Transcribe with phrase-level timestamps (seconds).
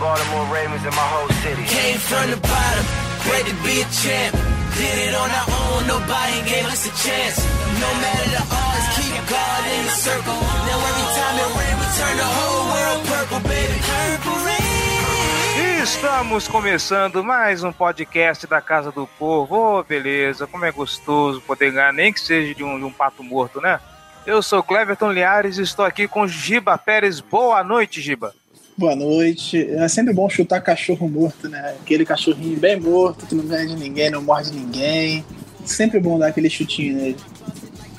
[0.00, 1.64] Baltimore Ravens and my whole city.
[1.64, 2.84] Came from the bottom,
[3.24, 4.34] great to be a champ.
[4.74, 7.38] Did it on our own, nobody gave us a chance.
[7.78, 10.34] No matter the odds, keep God in the circle.
[10.34, 13.78] Now every time it rains, we turn the whole world purple, baby.
[13.86, 15.82] Purple rain.
[15.82, 19.54] Estamos começando mais um podcast da Casa do Povo.
[19.54, 23.22] Ô, beleza, como é gostoso poder ganhar, nem que seja de um, de um pato
[23.22, 23.78] morto, né?
[24.26, 27.20] Eu sou Cleverton Liares e estou aqui com Giba Pérez.
[27.20, 28.34] Boa noite, Giba.
[28.76, 29.70] Boa noite.
[29.70, 31.76] É sempre bom chutar cachorro morto, né?
[31.80, 35.24] Aquele cachorrinho bem morto, que não ganha de ninguém, não morde ninguém.
[35.64, 37.16] Sempre bom dar aquele chutinho nele.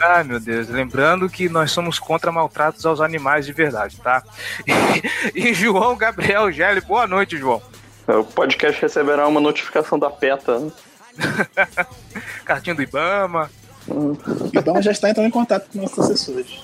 [0.01, 0.67] Ai, meu Deus.
[0.67, 4.23] Lembrando que nós somos contra maltratos aos animais de verdade, tá?
[5.33, 6.81] E, e João Gabriel Gelli.
[6.81, 7.61] Boa noite, João.
[8.07, 10.71] O podcast receberá uma notificação da PETA.
[12.43, 13.49] Cartinha do Ibama.
[13.87, 14.17] O
[14.53, 16.59] Ibama já está entrando em contato com nossos assessores.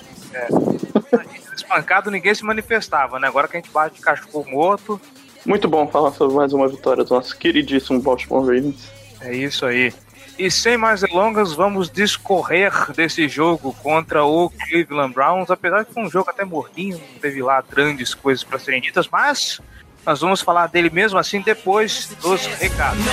[1.54, 3.28] Espancado, ninguém se manifestava, né?
[3.28, 5.00] Agora que a gente bate de cachorro morto,
[5.44, 8.88] Muito bom falar sobre mais uma vitória do nosso queridíssimo Baltimore Ravens.
[9.20, 9.92] É isso aí.
[10.38, 15.50] E sem mais delongas, vamos discorrer desse jogo contra o Cleveland Browns.
[15.50, 19.08] Apesar que foi um jogo até morninho, não teve lá grandes coisas para serem ditas,
[19.08, 19.60] mas
[20.06, 22.98] nós vamos falar dele mesmo assim depois dos recados.
[23.04, 23.12] No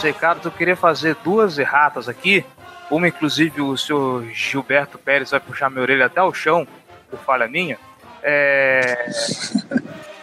[0.00, 2.44] dos recados, eu queria fazer duas erratas aqui.
[2.90, 6.66] Uma, inclusive, o senhor Gilberto Pérez vai puxar minha orelha até o chão,
[7.10, 7.78] por falha minha.
[8.22, 9.10] É...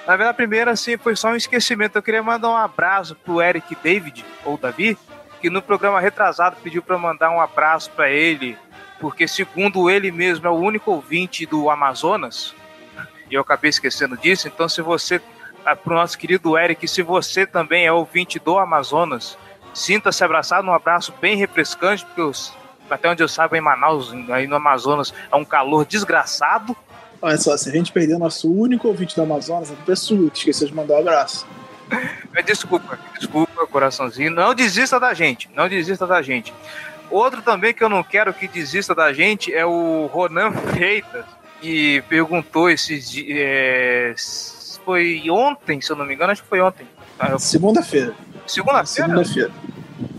[0.08, 1.96] Na verdade, a primeira, assim, foi só um esquecimento.
[1.96, 4.98] Eu queria mandar um abraço pro Eric David, ou Davi,
[5.40, 8.58] que no programa retrasado pediu para mandar um abraço para ele,
[9.00, 12.56] porque, segundo ele mesmo, é o único ouvinte do Amazonas.
[13.30, 14.48] E eu acabei esquecendo disso.
[14.48, 15.22] Então, se você
[15.64, 19.38] para o nosso querido Eric, se você também é ouvinte do Amazonas,
[19.78, 22.54] sinta-se abraçado, um abraço bem refrescante, porque os-
[22.90, 26.76] até onde eu saiba, em Manaus, aí no Amazonas, é um calor desgraçado.
[27.22, 30.74] Olha só, se a gente perder nosso único ouvinte do Amazonas, é que esqueceu de
[30.74, 31.46] mandar um abraço.
[32.46, 34.32] Desculpa, desculpa, coraçãozinho.
[34.32, 36.54] Não desista da gente, não desista da gente.
[37.10, 41.26] Outro também que eu não quero que desista da gente é o Ronan Freitas,
[41.62, 44.14] que perguntou esses é,
[44.86, 46.86] foi ontem, se eu não me engano, acho que foi ontem.
[47.40, 48.14] Segunda-feira.
[48.48, 49.10] Segunda-feira?
[49.24, 49.52] Segunda-feira.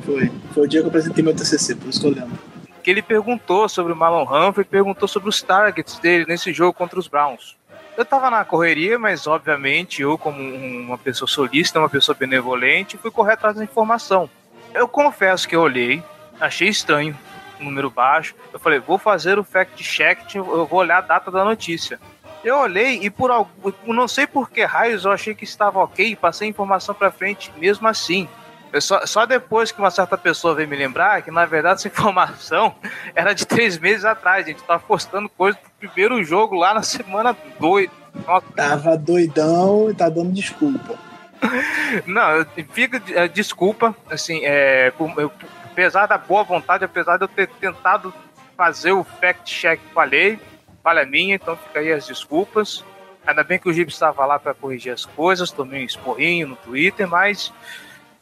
[0.05, 0.31] Foi.
[0.55, 2.39] Foi o dia que eu apresentei meu TCC, por isso que eu lembro.
[2.83, 6.99] que ele perguntou sobre o Marlon Humphrey, perguntou sobre os targets dele nesse jogo contra
[6.99, 7.55] os Browns.
[7.99, 12.97] Eu tava na correria, mas obviamente eu, como um- uma pessoa solista, uma pessoa benevolente,
[12.97, 14.31] fui correr atrás da informação.
[14.73, 16.03] Eu confesso que eu olhei,
[16.41, 17.15] achei estranho,
[17.61, 18.35] número baixo.
[18.55, 22.01] Eu falei, vou fazer o fact-check, eu vou olhar a data da notícia.
[22.45, 26.15] Eu olhei e por algum, não sei por que raios eu achei que estava ok,
[26.17, 28.29] passei a informação para frente mesmo assim.
[28.73, 31.89] Eu só, só depois que uma certa pessoa veio me lembrar que, na verdade, essa
[31.89, 32.75] informação
[33.15, 34.45] era de três meses atrás.
[34.45, 37.91] A gente tava postando coisa do primeiro jogo lá na semana 2.
[38.27, 40.99] Nossa, Tava doidão e tá dando desculpa.
[42.07, 45.33] não, fica é, desculpa, assim, é, eu-
[45.65, 48.13] apesar da boa vontade, apesar de eu ter tentado
[48.57, 50.39] fazer o fact-check, falhei,
[50.83, 52.85] falha minha, então fica aí as desculpas.
[53.27, 56.57] Ainda bem que o Gibbs estava lá para corrigir as coisas, tomei um esporrinho no
[56.57, 57.53] Twitter, mas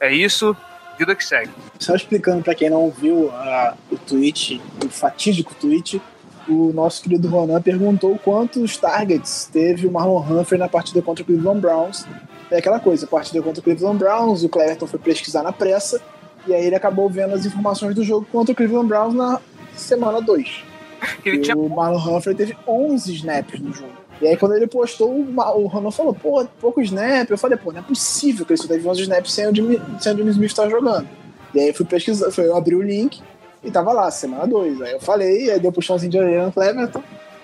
[0.01, 0.57] é isso,
[0.99, 1.53] vida que segue.
[1.79, 6.03] Só explicando pra quem não viu a- o tweet, o fatídico tweet,
[6.49, 11.27] o nosso querido Ronan perguntou quantos targets teve o Marlon Humphrey na partida contra o
[11.27, 12.07] Cleveland Browns.
[12.51, 16.01] É aquela coisa, a partida contra o Cleveland Browns, o Cleverton foi pesquisar na pressa,
[16.47, 19.41] e aí ele acabou vendo as informações do jogo contra o Cleveland Browns na
[19.75, 20.65] semana 2.
[21.25, 23.93] Ele tinha o Marlon Humphrey teve 11 snaps no jogo.
[24.21, 27.31] E aí, quando ele postou, o, Ronan falou, pô, pouco snap.
[27.31, 29.81] Eu falei, pô, não é possível que ele só teve 11 snaps sem o Jimmy,
[30.01, 31.07] sem o Jimmy Smith estar jogando.
[31.55, 33.21] E aí, eu fui pesquisar, foi, eu abri o link
[33.63, 34.81] e tava lá, semana 2.
[34.81, 37.01] Aí eu falei, aí deu puxãozinho de orelha no Cleverton.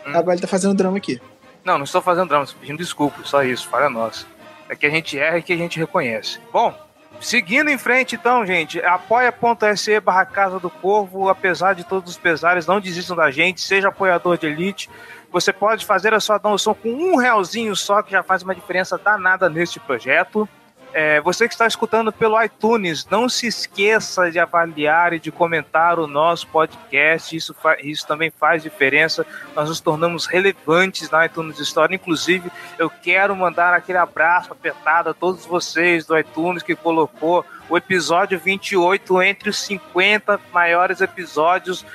[0.07, 0.13] Hum.
[0.15, 1.21] Agora ele tá fazendo drama aqui.
[1.65, 4.27] Não, não estou fazendo drama, estou pedindo desculpa, só isso, falha nossa.
[4.69, 6.41] É que a gente erra e que a gente reconhece.
[6.53, 6.75] Bom,
[7.23, 12.67] Seguindo em frente, então, gente, apoia.se barra Casa do Corvo, apesar de todos os pesares,
[12.67, 14.91] não desistam da gente, seja apoiador de elite.
[15.31, 18.99] Você pode fazer a sua doação com um realzinho só, que já faz uma diferença
[18.99, 20.49] danada neste projeto.
[20.95, 25.99] É, você que está escutando pelo iTunes, não se esqueça de avaliar e de comentar
[25.99, 27.35] o nosso podcast.
[27.35, 29.27] Isso, isso também faz diferença.
[29.57, 31.95] Nós nos tornamos relevantes na iTunes Store.
[31.95, 37.77] Inclusive, eu quero mandar aquele abraço apertado a todos vocês do iTunes que colocou o
[37.77, 41.87] episódio 28 entre os 50 maiores episódios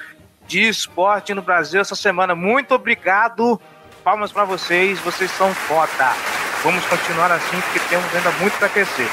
[0.48, 2.34] de esporte no Brasil essa semana.
[2.34, 3.62] Muito obrigado.
[4.08, 4.98] Palmas para vocês.
[5.02, 6.14] Vocês são foda.
[6.64, 9.10] Vamos continuar assim porque temos ainda muito para crescer.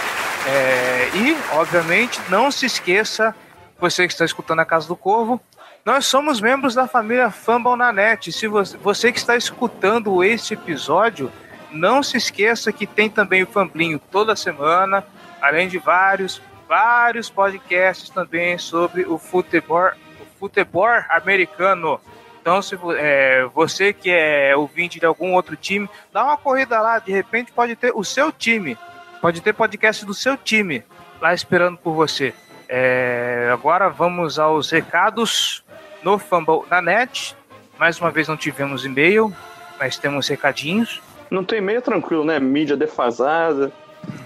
[0.46, 3.35] É, e, obviamente, não se esqueça,
[3.81, 5.41] você que está escutando a Casa do Corvo,
[5.85, 8.31] nós somos membros da família Fumble na Net.
[8.31, 11.29] Se você, você que está escutando este episódio,
[11.73, 15.05] não se esqueça que tem também o Famblinho toda semana,
[15.43, 22.00] além de vários, vários podcasts também sobre o futebol, o futebol americano.
[22.44, 26.99] Então, se é, você que é ouvinte de algum outro time, dá uma corrida lá,
[26.99, 28.76] de repente pode ter o seu time,
[29.19, 30.85] pode ter podcast do seu time
[31.23, 32.35] lá esperando por você.
[32.69, 35.64] É, agora vamos aos recados
[36.02, 37.35] no Fumble na net.
[37.79, 39.35] Mais uma vez não tivemos e-mail,
[39.81, 41.00] mas temos recadinhos.
[41.31, 42.38] Não tem e-mail tranquilo, né?
[42.38, 43.73] Mídia defasada.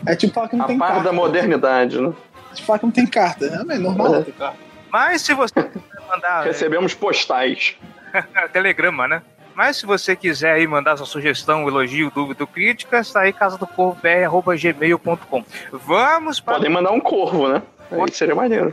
[0.04, 1.04] É tipo falar que não a tem par carta.
[1.04, 2.12] da modernidade, né?
[2.50, 3.44] É tipo falar que não tem carta.
[3.44, 4.10] É, é normal É.
[4.10, 4.58] não ter carta.
[4.90, 7.76] Mas se você quiser mandar Recebemos postais.
[8.52, 9.22] telegrama, né?
[9.54, 13.58] Mas se você quiser aí mandar sua sugestão, elogio, dúvida ou crítica, está aí casa
[13.58, 15.44] do gmail.com.
[15.72, 17.60] Vamos para Podem mandar um corvo, né?
[17.90, 18.72] Aí seria maneiro.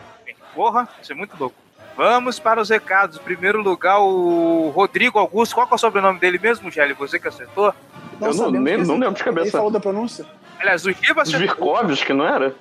[0.53, 1.55] Porra, isso é muito louco.
[1.97, 3.17] Vamos para os recados.
[3.17, 5.55] Em primeiro lugar, o Rodrigo Augusto.
[5.55, 6.93] Qual que é o sobrenome dele mesmo, Gelli?
[6.93, 7.73] Você que acertou?
[8.21, 9.51] Eu não, nem, que não lembro de Ele cabeça.
[9.51, 10.25] falou da pronúncia?
[10.59, 11.47] Aliás, o Giba acertou.
[11.47, 12.53] Zvirkovski, não era?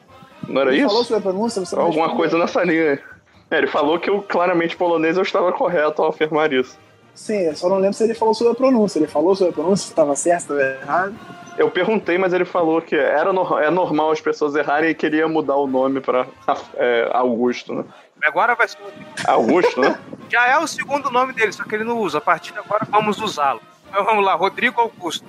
[0.48, 1.08] Não era Ele falou isso?
[1.08, 1.64] sobre a pronúncia?
[1.64, 3.00] Você não Alguma coisa nessa linha.
[3.54, 6.76] É, ele falou que eu, claramente polonês eu estava correto ao afirmar isso.
[7.14, 8.98] Sim, eu só não lembro se ele falou sobre a pronúncia.
[8.98, 11.14] Ele falou sobre a pronúncia, se estava certo, estava errado.
[11.56, 15.28] Eu perguntei, mas ele falou que era no- é normal as pessoas errarem e queria
[15.28, 16.26] mudar o nome pra
[16.74, 17.84] é, Augusto, né?
[18.24, 19.30] Agora vai ser o.
[19.30, 19.96] Augusto, né?
[20.28, 22.18] Já é o segundo nome dele, só que ele não usa.
[22.18, 23.60] A partir de agora vamos usá-lo.
[23.88, 25.24] Então vamos lá, Rodrigo Augusto.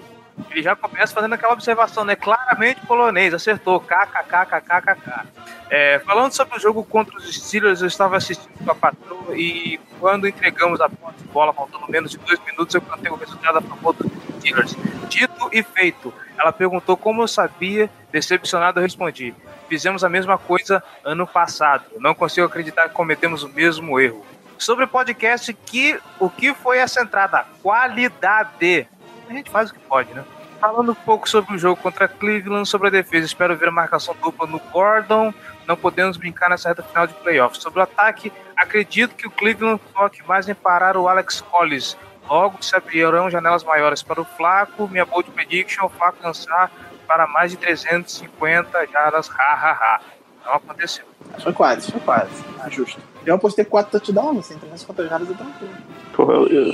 [0.51, 2.15] Ele já começa fazendo aquela observação, né?
[2.15, 3.79] Claramente polonês, acertou.
[3.79, 5.27] KKKKKK.
[5.69, 9.79] É, falando sobre o jogo contra os Steelers, eu estava assistindo com a patroa e
[9.99, 13.57] quando entregamos a posse de bola, faltando menos de dois minutos, eu cantei o resultado
[13.57, 14.75] a favor dos Steelers.
[15.09, 16.13] Dito e feito.
[16.37, 19.33] Ela perguntou como eu sabia, decepcionado eu respondi.
[19.67, 21.85] Fizemos a mesma coisa ano passado.
[21.97, 24.25] Não consigo acreditar que cometemos o mesmo erro.
[24.57, 27.45] Sobre o podcast, que, o que foi essa entrada?
[27.61, 28.87] Qualidade.
[29.29, 30.23] A gente faz o que pode, né?
[30.59, 34.15] Falando um pouco sobre o jogo contra Cleveland, sobre a defesa, espero ver a marcação
[34.23, 35.33] dupla no Gordon.
[35.67, 37.61] Não podemos brincar nessa reta final de playoffs.
[37.61, 41.97] Sobre o ataque, acredito que o Cleveland foque mais em parar o Alex Collins.
[42.27, 44.87] Logo se abrirão janelas maiores para o Flaco.
[44.87, 46.71] Minha bold prediction, o Flaco lançar
[47.05, 49.29] para mais de 350 jardas.
[49.29, 50.01] Ha, ha, ha.
[50.45, 51.05] Não aconteceu.
[51.39, 52.43] Foi quase, foi quase.
[52.59, 52.99] Ah, justo.
[53.25, 55.73] Eu apostei 4 touchdowns, assim, 350 jardas é tranquilo.
[56.13, 56.73] Porra, eu-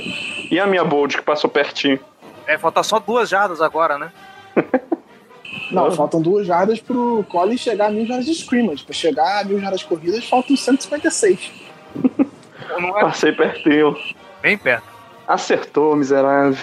[0.50, 1.98] E a minha bold que passou pertinho?
[2.46, 4.12] É, falta só duas jardas agora, né?
[5.70, 5.92] Não, Ah.
[5.92, 8.84] faltam duas jardas pro Collins chegar a mil jardas de scrimmage.
[8.84, 11.50] Pra chegar a mil jardas corridas, faltam 156.
[12.78, 13.96] Não é Passei pertinho.
[14.40, 14.84] bem perto.
[15.26, 16.58] Acertou, miserável.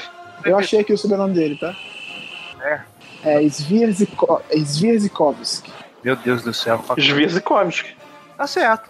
[0.45, 1.75] Eu achei aqui o sobrenome dele, tá?
[2.61, 2.81] É.
[3.23, 5.71] É Svierziko- Svierzikovski.
[6.03, 6.83] Meu Deus do céu.
[6.99, 7.95] Zvirzikovski.
[8.37, 8.89] Tá certo.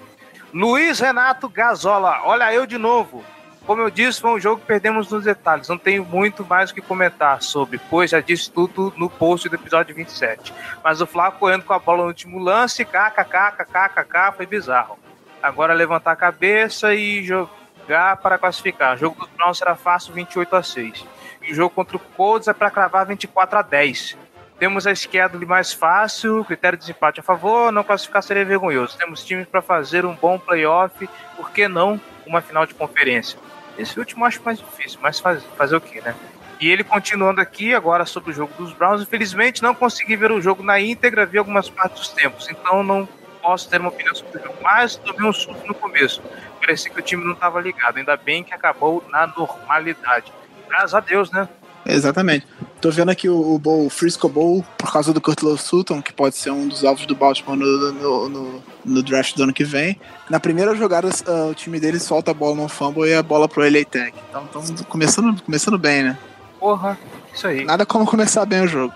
[0.54, 3.24] Luiz Renato Gazola, olha eu de novo.
[3.70, 5.70] Como eu disse, foi um jogo que perdemos nos detalhes.
[5.70, 9.54] Não tenho muito mais o que comentar sobre, pois já disse tudo no post do
[9.54, 10.52] episódio 27.
[10.84, 14.98] Mas o Flávio correndo com a bola no último lance, kkkkkk, foi bizarro.
[15.40, 18.96] Agora levantar a cabeça e jogar para classificar.
[18.96, 21.06] O jogo dos Browns será fácil 28 a 6.
[21.44, 24.18] E o jogo contra o Colts é para cravar 24 a 10.
[24.58, 28.98] Temos a schedule mais fácil, critério de desempate a favor, não classificar seria vergonhoso.
[28.98, 31.08] Temos times para fazer um bom playoff,
[31.38, 33.38] por que não uma final de conferência?
[33.80, 36.14] Esse último eu acho mais difícil, mas faz, fazer o quê, né?
[36.60, 40.42] E ele continuando aqui agora sobre o jogo dos Browns, infelizmente não consegui ver o
[40.42, 43.08] jogo na íntegra, vi algumas partes dos tempos, então não
[43.42, 46.22] posso ter uma opinião sobre o jogo, mas tomei um susto no começo.
[46.60, 50.34] Parecia que o time não estava ligado, ainda bem que acabou na normalidade.
[50.68, 51.48] Graças a Deus, né?
[51.86, 52.46] Exatamente.
[52.82, 56.02] Tô vendo aqui o, o Bowl, o Frisco Bowl, por causa do Kurt Love Sutton,
[56.02, 59.54] que pode ser um dos alvos do Baltimore no, no, no- no draft do ano
[59.54, 60.00] que vem.
[60.30, 63.50] Na primeira jogada, ah, o time deles solta a bola no fumble e a bola
[63.50, 64.14] pro LA Tech.
[64.30, 66.18] Então, estamos começando, começando bem, né?
[66.58, 66.98] Porra,
[67.34, 67.66] isso aí.
[67.66, 68.94] Nada como começar bem o jogo.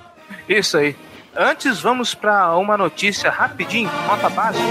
[0.47, 0.95] Isso aí.
[1.35, 4.63] Antes, vamos para uma notícia rapidinho, nota básica.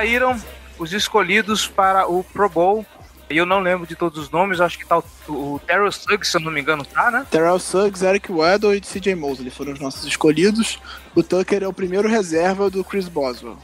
[0.00, 0.34] Saíram
[0.78, 2.86] os escolhidos para o Pro Bowl.
[3.28, 6.30] E eu não lembro de todos os nomes, acho que tá o, o Terrell Suggs,
[6.30, 7.24] se eu não me engano, tá, né?
[7.30, 10.80] Terrell Suggs, Eric Weddle e CJ Mosley foram os nossos escolhidos.
[11.14, 13.56] O Tucker é o primeiro reserva do Chris Boswell.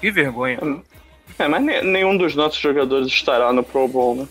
[0.00, 0.58] Que vergonha.
[1.38, 4.26] É, mas ne- nenhum dos nossos jogadores estará no Pro Bowl, né?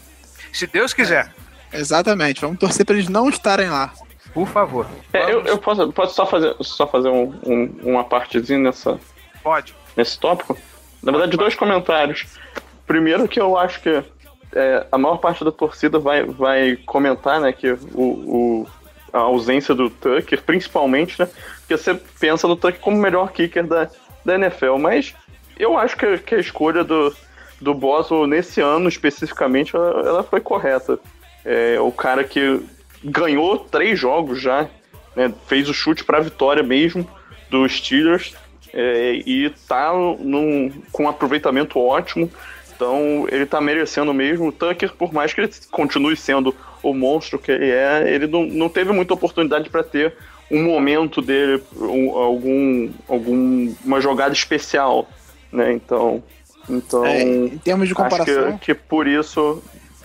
[0.54, 1.32] Se Deus quiser,
[1.72, 3.94] Exatamente, vamos torcer para eles não estarem lá.
[4.34, 4.88] por favor.
[5.14, 9.00] É, eu, eu posso, posso só fazer, só fazer um, um- uma partezinha nessa,
[9.44, 9.76] Pode.
[9.96, 10.58] nesse tópico?
[11.02, 12.26] Na verdade, dois comentários.
[12.86, 14.04] Primeiro que eu acho que
[14.54, 18.68] é, a maior parte da torcida vai, vai comentar, né, que o, o-
[19.14, 21.28] a ausência do Tucker, principalmente, né,
[21.60, 23.90] porque você pensa no Tucker como o melhor kicker da,
[24.26, 25.16] da NFL, mas
[25.58, 27.14] eu acho que, que a escolha do,
[27.62, 31.00] do Boswell nesse ano especificamente, ela, ela foi correta.
[31.46, 32.62] É, o cara que
[33.04, 34.68] ganhou três jogos já,
[35.16, 37.08] né, fez o chute para a vitória mesmo
[37.50, 38.36] dos Steelers
[38.74, 42.30] é, e tá num, com um aproveitamento ótimo.
[42.76, 44.48] Então ele tá merecendo mesmo.
[44.48, 48.46] O Tucker, por mais que ele continue sendo o monstro que ele é, ele não,
[48.46, 50.14] não teve muita oportunidade para ter
[50.50, 55.08] um momento dele, um- algum, algum uma jogada especial,
[55.52, 55.74] né?
[55.74, 56.24] Então,
[56.70, 59.62] então É, em termos de acho comparação, que, que por isso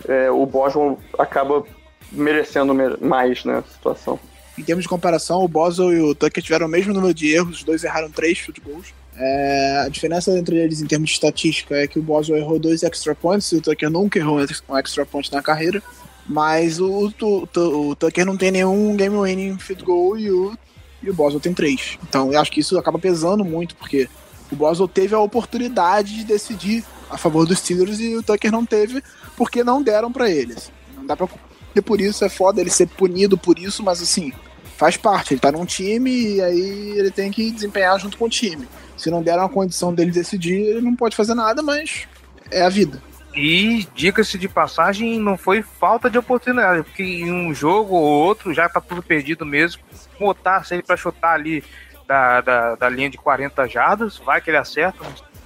[0.09, 1.65] é, o Boswell acaba
[2.11, 4.19] merecendo me- mais, né, a situação.
[4.59, 7.59] Em termos de comparação, o Boswell e o Tucker tiveram o mesmo número de erros,
[7.59, 8.87] os dois erraram três field goals.
[9.17, 12.83] É, a diferença entre eles em termos de estatística é que o Boswell errou dois
[12.83, 15.83] extra points e o Tucker nunca errou um extra point na carreira.
[16.27, 20.57] Mas o, o, o- o Tucker não tem nenhum game winning field goal e o,
[21.03, 21.99] e o Boswell tem três.
[22.09, 24.09] Então eu acho que isso acaba pesando muito, porque
[24.51, 28.65] o Boswell teve a oportunidade de decidir a favor dos Steelers e o Tucker não
[28.65, 29.03] teve,
[29.37, 30.73] porque não deram pra eles.
[30.97, 31.29] Não dá pra
[31.77, 34.33] e por isso é foda ele ser punido por isso, mas assim,
[34.77, 35.35] faz parte.
[35.35, 38.69] Ele tá num time e aí ele tem que desempenhar junto com o time.
[38.97, 42.07] Se não deram a condição dele decidir, ele não pode fazer nada, mas
[42.51, 43.03] é a vida.
[43.35, 48.55] E, diga-se de passagem, não foi falta de oportunidade, porque em um jogo ou outro
[48.55, 49.83] já tá tudo perdido mesmo.
[50.19, 51.65] Botasse ele pra chutar ali
[52.07, 55.05] da, da, da linha de 40 jardas, vai que ele acerta.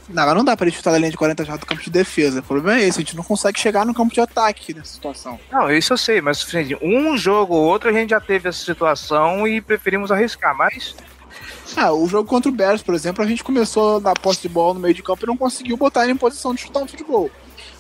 [0.09, 1.91] Não, mas não dá pra ele chutar da linha de 40 jardas do campo de
[1.91, 2.41] defesa.
[2.41, 5.39] O problema é esse, a gente não consegue chegar no campo de ataque nessa situação.
[5.53, 8.65] Não, isso eu sei, mas assim, um jogo ou outro a gente já teve essa
[8.65, 10.95] situação e preferimos arriscar, mas
[11.77, 14.75] Ah, o jogo contra o Bears, por exemplo, a gente começou na posse de bola
[14.75, 17.05] no meio de campo e não conseguiu botar ele em posição de chutar um field
[17.05, 17.31] goal.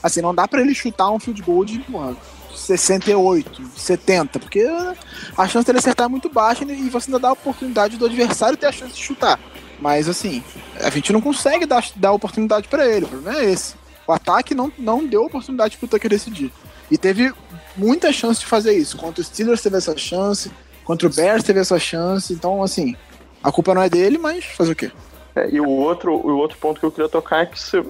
[0.03, 2.15] Assim, não dá pra ele chutar um field goal de porra,
[2.55, 4.67] 68, 70, porque
[5.37, 8.57] a chance dele acertar é muito baixa e você ainda dá a oportunidade do adversário
[8.57, 9.39] ter a chance de chutar.
[9.79, 10.43] Mas assim,
[10.81, 13.75] a gente não consegue dar, dar oportunidade pra ele, o problema é esse.
[14.07, 16.53] O ataque não, não deu oportunidade pro Tucker decidir.
[16.91, 17.33] E teve
[17.77, 18.97] muita chance de fazer isso.
[18.97, 20.51] Contra o Steelers teve essa chance,
[20.85, 22.97] contra o Bears teve essa chance, então assim,
[23.43, 24.91] a culpa não é dele, mas fazer o quê?
[25.37, 27.85] É, e o outro, o outro ponto que eu queria tocar é que se,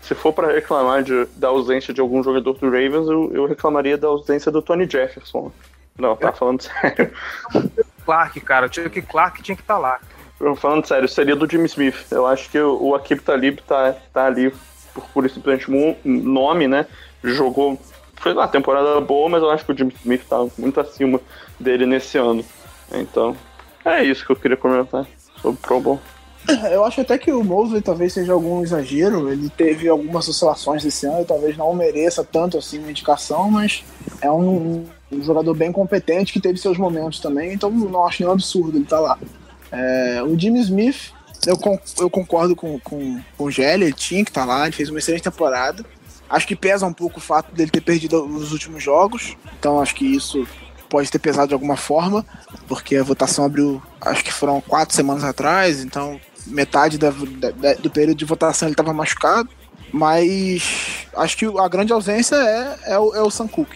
[0.00, 3.98] se for para reclamar de, da ausência de algum jogador do Ravens, eu, eu reclamaria
[3.98, 5.52] da ausência do Tony Jefferson.
[5.98, 7.12] Não, tá falando sério.
[8.04, 10.00] Clark, cara, tinha que Clark tinha que estar lá.
[10.56, 12.06] Falando sério, seria do Jimmy Smith.
[12.10, 14.52] Eu acho que o, Akib Talib tá, tá ali
[14.92, 16.86] por, por simplesmente um nome, né?
[17.22, 17.78] Jogou.
[18.16, 21.20] Foi uma temporada boa, mas eu acho que o Jimmy Smith tá muito acima
[21.58, 22.44] dele nesse ano.
[22.92, 23.36] Então,
[23.84, 25.06] é isso que eu queria comentar
[25.40, 26.00] sobre o Pro Bowl.
[26.70, 29.30] Eu acho até que o Mosley talvez seja algum exagero.
[29.30, 33.82] Ele teve algumas oscilações esse ano talvez não mereça tanto assim uma indicação, mas
[34.20, 38.32] é um, um jogador bem competente que teve seus momentos também, então não acho nenhum
[38.32, 39.18] absurdo ele estar lá.
[39.74, 41.12] É, o Jimmy Smith,
[41.46, 44.72] eu, con- eu concordo com, com, com o Gelli, ele tinha que estar lá, ele
[44.76, 45.84] fez uma excelente temporada.
[46.30, 49.94] Acho que pesa um pouco o fato dele ter perdido os últimos jogos, então acho
[49.94, 50.46] que isso
[50.88, 52.24] pode ter pesado de alguma forma,
[52.68, 57.90] porque a votação abriu, acho que foram quatro semanas atrás, então metade da- da- do
[57.90, 59.48] período de votação ele estava machucado,
[59.92, 63.70] mas acho que a grande ausência é, é, o, é o Sam Cook.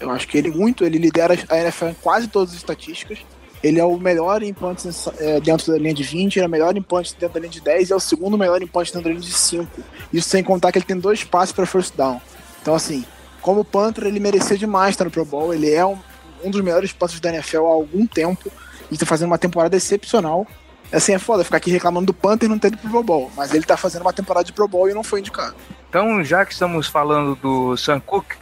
[0.00, 3.18] Eu acho que ele muito, ele lidera a NFL em quase todas as estatísticas.
[3.64, 6.50] Ele é o melhor em punts é, dentro da linha de 20, ele é o
[6.50, 8.92] melhor em punts dentro da linha de 10 e é o segundo melhor em punts
[8.92, 9.66] dentro da linha de 5.
[10.12, 12.20] Isso sem contar que ele tem dois passes para first down.
[12.60, 13.06] Então, assim,
[13.40, 15.54] como punter, ele merecia demais estar no Pro Bowl.
[15.54, 15.98] Ele é um,
[16.44, 18.52] um dos melhores punts da NFL há algum tempo.
[18.90, 20.46] Ele tá fazendo uma temporada excepcional.
[20.92, 23.54] Assim, é foda ficar aqui reclamando do Panther não ter ido pro Pro Bowl, mas
[23.54, 25.56] ele tá fazendo uma temporada de Pro Bowl e não foi indicado.
[25.88, 28.34] Então, já que estamos falando do Sam Cook,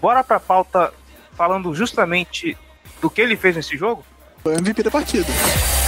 [0.00, 0.90] bora pra pauta
[1.36, 2.56] falando justamente
[3.02, 4.04] do que ele fez nesse jogo?
[4.42, 5.79] Foi MVP da partida.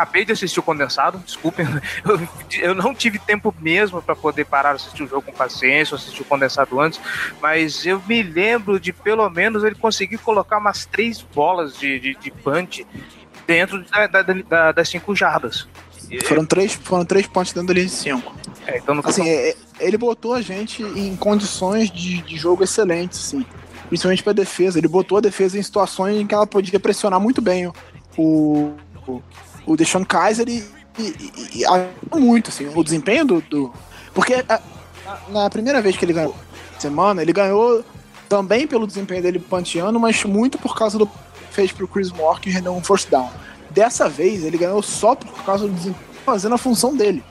[0.00, 1.66] Acabei de assistir o condensado, desculpem,
[2.04, 2.28] eu,
[2.60, 6.22] eu não tive tempo mesmo para poder parar de assistir o jogo com paciência, assistir
[6.22, 6.98] o condensado antes,
[7.40, 12.14] mas eu me lembro de pelo menos ele conseguir colocar umas três bolas de, de,
[12.16, 12.86] de punch
[13.46, 15.68] dentro da, da- da- das cinco jardas.
[16.24, 18.34] Foram três, foram três pontos dentro da linha de cinco.
[18.66, 23.18] É, então Assim, é- é- ele botou a gente em condições de, de jogo excelentes,
[23.26, 23.44] assim.
[23.88, 24.78] Principalmente pra defesa.
[24.78, 27.72] Ele botou a defesa em situações em que ela podia pressionar muito bem o,
[28.16, 29.22] o,
[29.72, 30.64] o Deshaun Kaiser e,
[30.98, 33.40] e, e- e muito, assim, o desempenho do.
[33.42, 33.72] do-
[34.12, 34.60] porque a-
[35.30, 36.34] na, na primeira vez que ele ganhou
[36.78, 37.84] semana, ele ganhou
[38.28, 41.08] também pelo desempenho dele panteando, mas muito por causa do
[41.50, 43.28] fez pro Chris Moore que rendeu um first down.
[43.70, 47.22] Dessa vez, ele ganhou só por causa do desempenho fazendo a função dele,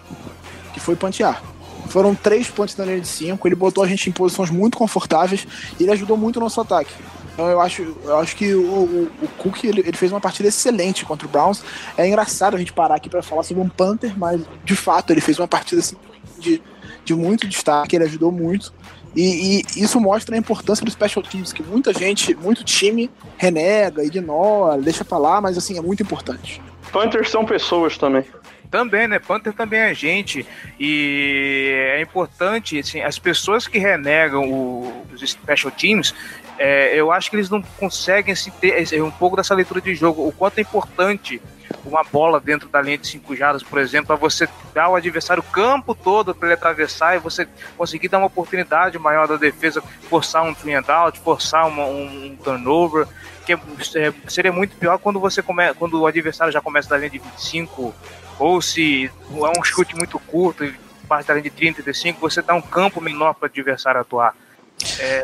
[0.74, 1.42] que foi pantear.
[1.88, 5.48] Foram três pontos na linha de cinco, ele botou a gente em posições muito confortáveis
[5.80, 6.94] e ele ajudou muito o nosso ataque.
[7.40, 10.50] Então eu acho, eu acho que o, o, o Cook ele, ele fez uma partida
[10.50, 11.64] excelente contra o Browns.
[11.98, 15.22] É engraçado a gente parar aqui para falar sobre um Panther, mas de fato ele
[15.22, 15.96] fez uma partida assim,
[16.38, 16.62] de,
[17.06, 18.74] de muito destaque, ele ajudou muito.
[19.16, 24.04] E, e isso mostra a importância do special teams, que muita gente, muito time renega,
[24.04, 26.62] ignora, deixa pra lá, mas assim, é muito importante.
[26.92, 28.26] Panthers são pessoas também.
[28.70, 29.18] Também, né?
[29.20, 30.46] Panther também é gente.
[30.80, 36.14] E é importante, assim, as pessoas que renegam o- os special teams,
[36.58, 39.96] é, eu acho que eles não conseguem assim, ter esse- um pouco dessa leitura de
[39.96, 40.28] jogo.
[40.28, 41.42] O quanto é importante
[41.86, 45.42] uma bola dentro da linha de cinco jardas, por exemplo, para você dar ao adversário
[45.42, 49.82] o campo todo para ele atravessar e você conseguir dar uma oportunidade maior da defesa,
[50.10, 53.08] forçar um three and out, forçar uma- um, um turnover,
[53.46, 53.60] que é-
[53.96, 57.20] é, seria muito pior quando você come, quando o adversário já começa da linha de
[57.20, 57.94] 25
[58.40, 60.64] ou se é um chute muito curto
[61.08, 64.36] parte da linha de 30, 35, você dá um campo menor para o adversário atuar.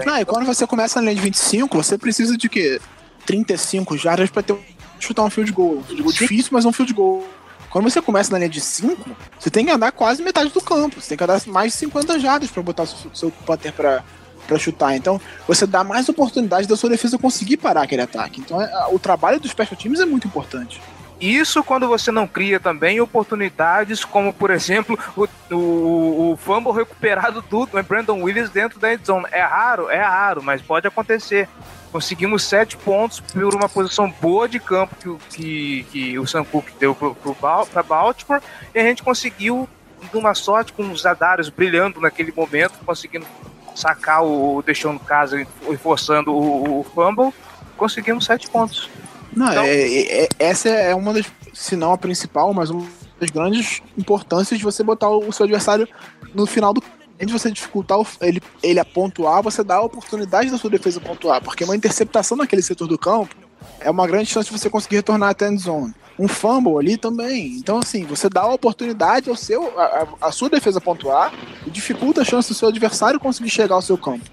[0.06, 2.82] Não, e quando você começa na linha de 25, você precisa de quê?
[3.26, 4.58] 35 jardas pra ter
[5.00, 5.78] chutar um field goal.
[5.78, 7.24] Um field goal difícil, mas um field goal.
[7.70, 11.00] Quando você começa na linha de 5, você tem que andar quase metade do campo.
[11.00, 14.04] Você tem que andar mais de 50 jardas pra botar o seu, seu punter pra,
[14.48, 14.96] pra chutar.
[14.96, 18.40] Então, você dá mais oportunidade da sua defesa conseguir parar aquele ataque.
[18.42, 20.82] Então, é- o trabalho dos special teams é muito importante.
[21.20, 27.42] Isso quando você não cria também oportunidades, como por exemplo o, o, o fumble recuperado
[27.42, 29.26] do Brandon Williams dentro da endzone.
[29.32, 31.48] É raro, é raro, mas pode acontecer.
[31.92, 36.68] Conseguimos sete pontos por uma posição boa de campo que, que, que o Sam Cook
[36.78, 38.42] deu para Baltimore
[38.74, 39.70] e a gente conseguiu,
[40.12, 43.26] de uma sorte, com os Zadarios brilhando naquele momento, conseguindo
[43.74, 47.34] sacar o, o deixando casa e forçando o, o fumble,
[47.78, 48.90] conseguimos sete pontos.
[49.36, 52.86] Não, Então- é- é- é- essa é uma das, se não a principal, mas uma
[53.20, 55.88] das grandes importâncias de você botar o, seu adversário
[56.34, 56.82] no final do
[57.18, 61.00] Além de você dificultar ele, ele a pontuar, você dá a oportunidade da sua defesa
[61.00, 63.34] pontuar, porque uma interceptação naquele setor do campo
[63.80, 65.94] é uma grande chance de você conseguir retornar até a end zone.
[66.20, 67.56] Um fumble ali também.
[67.56, 71.34] Então, assim, você dá a oportunidade ao seu, a, a- sua defesa pontuar
[71.66, 74.26] e dificulta a chance do seu adversário conseguir chegar ao seu campo.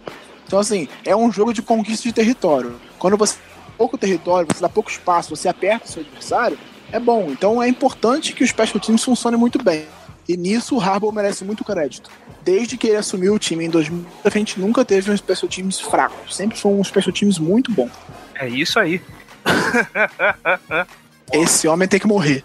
[0.45, 2.75] Então, assim, é um jogo de conquista de território.
[2.99, 3.37] Quando você
[3.83, 6.57] pouco território, você dá pouco espaço, você aperta o seu adversário,
[6.93, 7.27] é bom.
[7.31, 9.87] Então é importante que os special teams funcionem muito bem.
[10.29, 12.09] E nisso o Harbaugh merece muito crédito.
[12.45, 15.81] Desde que ele assumiu o time em 2000, a gente nunca teve um special teams
[15.81, 16.33] fraco.
[16.33, 17.91] Sempre foi um special teams muito bom.
[18.37, 19.03] É isso aí.
[21.33, 22.45] Esse homem tem que morrer.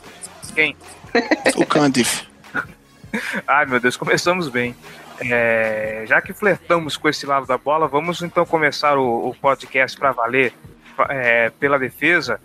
[0.55, 0.75] Quem?
[1.55, 2.25] O Candiff.
[3.47, 4.75] Ai, meu Deus, começamos bem.
[5.19, 9.95] É, já que flertamos com esse lado da bola, vamos então começar o, o podcast
[9.99, 10.51] para valer
[11.09, 12.39] é, pela defesa.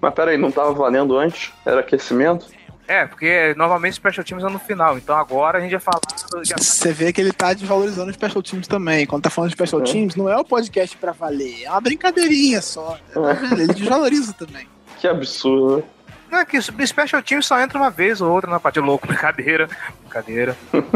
[0.00, 1.52] Mas peraí, não tava valendo antes?
[1.64, 2.46] Era aquecimento?
[2.88, 6.00] É, porque normalmente os special teams é no final, então agora a gente vai falar.
[6.44, 6.56] Já...
[6.58, 9.06] Você vê que ele tá desvalorizando os special teams também.
[9.06, 9.84] Quando tá falando de special É.
[9.84, 12.98] teams, não é o podcast pra valer, é uma brincadeirinha só.
[13.14, 13.60] Tá vendo?
[13.62, 14.66] Ele desvaloriza também.
[14.98, 15.82] Que absurdo, né?
[16.30, 19.06] Não, é que os special teams só entra uma vez ou outra na parte louco,
[19.08, 19.68] brincadeira.
[20.00, 20.56] Brincadeira.
[20.72, 20.92] brincadeira.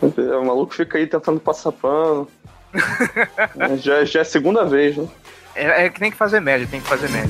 [0.40, 2.28] O maluco fica aí tentando passar pano.
[3.58, 5.06] É, já, já é a segunda vez, né?
[5.58, 7.28] É, é que tem que fazer média, tem que fazer média.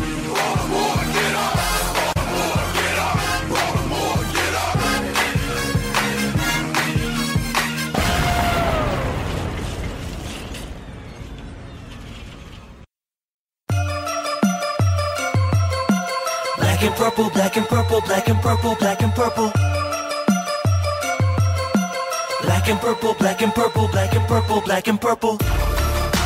[16.59, 19.53] Black and purple, black and purple, black and purple, black and purple.
[22.43, 25.78] Black and purple, black and purple, black and purple, black and purple.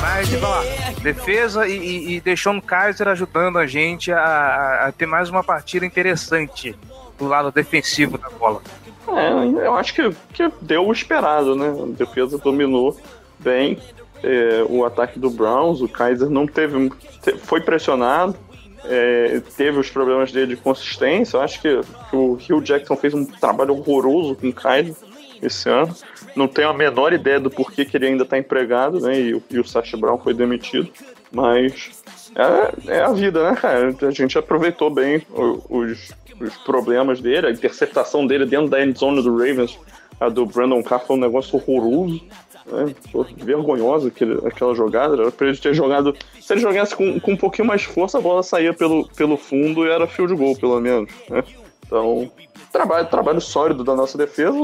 [0.03, 0.63] Mas, vamos lá,
[1.01, 5.43] defesa e, e, e Deshaun Kaiser ajudando a gente a, a- a ter mais uma
[5.45, 6.75] partida interessante
[7.19, 8.61] do lado defensivo da bola.
[9.09, 11.69] É, eu acho que, que deu o esperado, né?
[11.69, 12.97] A defesa dominou
[13.39, 13.79] bem
[14.23, 16.91] é, o ataque do Browns, o Kaiser não teve.
[17.23, 18.37] te- foi pressionado,
[18.85, 21.37] é, teve os problemas dele de consistência.
[21.37, 24.95] Eu acho que, que o Hugh Jackson fez um trabalho horroroso com o Kaiser
[25.41, 25.95] esse ano.
[26.35, 29.19] Não tenho a menor ideia do porquê que ele ainda está empregado, né?
[29.21, 30.89] E, o- e o Sacha Brown foi demitido.
[31.31, 32.03] Mas
[32.87, 33.95] é, é a vida, né, cara?
[34.03, 35.23] A gente aproveitou bem
[35.69, 39.79] os, os problemas dele, a interceptação dele dentro da endzone do Ravens,
[40.21, 42.21] a do Brandon Carr foi um negócio horroroso.
[42.67, 42.95] Né?
[43.39, 44.13] Vergonhosa
[44.47, 45.21] aquela jogada.
[45.21, 46.15] Era pra ele ter jogado.
[46.41, 49.85] Se ele jogasse com, com um pouquinho mais força, a bola saía pelo, pelo fundo
[49.85, 51.11] e era field goal, pelo menos.
[51.29, 51.43] Né?
[51.85, 52.31] Então,
[52.73, 54.57] trabalho, trabalho sólido da nossa defesa.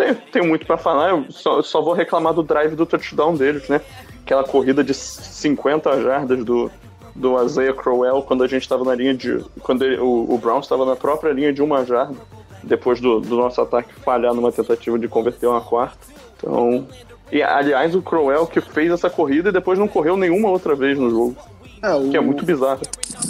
[0.00, 1.10] Tenho, tenho muito pra falar.
[1.10, 3.80] Eu só, só vou reclamar do drive do touchdown deles, né?
[4.24, 6.70] Aquela corrida de 50 jardas do,
[7.14, 9.44] do Isaiah Crowell quando a gente estava na linha de.
[9.62, 12.14] Quando ele- o, o Browns estava na própria linha de uma jarda,
[12.62, 15.98] depois do, do nosso ataque falhar numa tentativa de converter uma quarta.
[16.36, 16.86] Então.
[17.32, 20.98] E aliás, o Crowell que fez essa corrida e depois não correu nenhuma outra vez
[20.98, 21.36] no jogo.
[21.82, 22.80] É, o- Que é muito bizarro.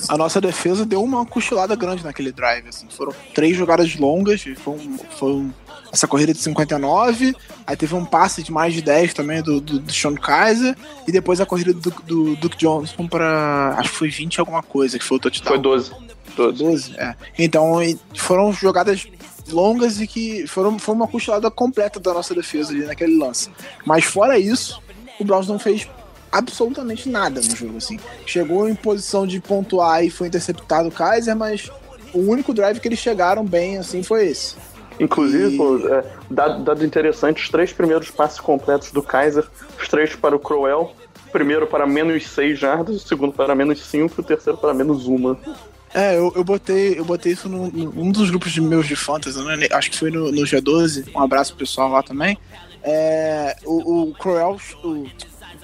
[0.08, 2.66] a nossa defesa deu uma cochilada grande naquele drive.
[2.68, 2.86] Assim.
[2.90, 4.42] Foram três jogadas longas.
[4.56, 5.52] Foi, um- foi um-
[5.92, 7.34] essa corrida de 59.
[7.66, 10.76] Aí teve um passe de mais de 10 também do, do, do Sean Kaiser.
[11.06, 13.74] E depois a corrida do, do Duke Johnson para.
[13.78, 15.54] Acho que foi 20 alguma coisa, que foi o touchdown.
[15.54, 15.92] Foi 12.
[16.36, 16.58] 12.
[16.58, 17.14] 12, é.
[17.38, 17.78] Então,
[18.14, 19.06] foram jogadas
[19.52, 23.50] longas e que foram, foi uma cochilada completa da nossa defesa ali naquele lance.
[23.84, 24.80] Mas fora isso,
[25.18, 25.88] o Browns não fez
[26.30, 27.98] absolutamente nada no jogo, assim.
[28.24, 31.70] Chegou em posição de pontuar e foi interceptado o Kaiser, mas
[32.12, 34.56] o único drive que eles chegaram bem, assim, foi esse.
[35.00, 39.46] Inclusive, E- pô, é, dado, dado interessante, os três primeiros passes completos do Kaiser,
[39.80, 40.92] os três para o Crowell,
[41.26, 44.74] o primeiro para menos 6 jardas, o segundo para menos 5 e o terceiro para
[44.74, 45.38] menos uma.
[45.94, 49.42] É, eu, eu botei, eu botei isso num, num dos grupos de meus de fantasy,
[49.42, 49.66] né?
[49.72, 52.38] acho que foi no, no G12, um abraço pro pessoal lá também.
[52.82, 55.06] É, o, o Crowell, o, o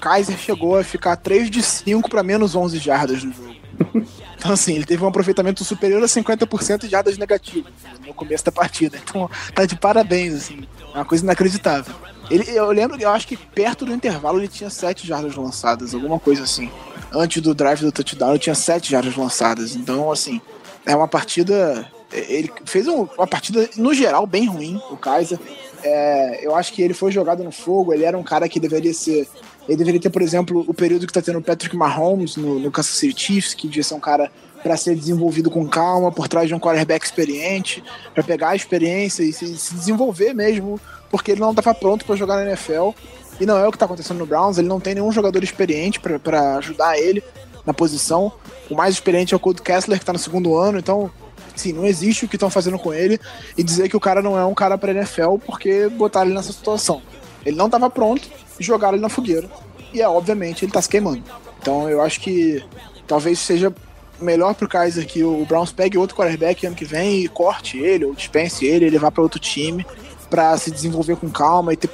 [0.01, 3.55] Kaiser chegou a ficar 3 de 5 para menos 11 jardas no jogo.
[4.37, 7.73] Então, assim, ele teve um aproveitamento superior a 50% de jardas negativas
[8.05, 8.97] no começo da partida.
[9.03, 10.67] Então, tá de parabéns, assim.
[10.93, 11.93] É uma coisa inacreditável.
[12.29, 16.19] Ele, eu lembro, eu acho que perto do intervalo ele tinha 7 jardas lançadas, alguma
[16.19, 16.69] coisa assim.
[17.11, 19.75] Antes do drive do touchdown, ele tinha 7 jardas lançadas.
[19.75, 20.39] Então, assim,
[20.85, 21.89] é uma partida.
[22.11, 25.39] Ele fez um- uma partida, no geral, bem ruim, o Kaiser.
[25.83, 28.93] É, eu acho que ele foi jogado no fogo, ele era um cara que deveria
[28.93, 29.27] ser.
[29.67, 32.71] Ele deveria ter, por exemplo, o período que tá tendo o Patrick Mahomes no, no
[32.71, 34.31] Kansas City Chiefs, que devia ser um cara
[34.63, 39.23] para ser desenvolvido com calma, por trás de um quarterback experiente, para pegar a experiência
[39.23, 42.91] e se, se desenvolver mesmo, porque ele não estava pronto para jogar na NFL.
[43.39, 45.99] E não é o que tá acontecendo no Browns, ele não tem nenhum jogador experiente
[45.99, 47.23] para ajudar ele
[47.65, 48.31] na posição.
[48.69, 51.11] O mais experiente é o Cody Kessler, que tá no segundo ano, então,
[51.55, 53.19] sim, não existe o que estão fazendo com ele
[53.55, 56.51] e dizer que o cara não é um cara pra NFL porque botaram ele nessa
[56.51, 57.01] situação.
[57.45, 58.27] Ele não estava pronto
[58.59, 59.49] e jogaram ele na fogueira.
[59.93, 61.23] E é, obviamente, ele tá se queimando.
[61.59, 62.63] Então eu acho que
[63.07, 63.73] talvez seja
[64.19, 68.05] melhor pro Kaiser que o Browns pegue outro quarterback ano que vem e corte ele,
[68.05, 69.85] ou dispense ele, ele vá para outro time
[70.29, 71.89] para se desenvolver com calma e, ter,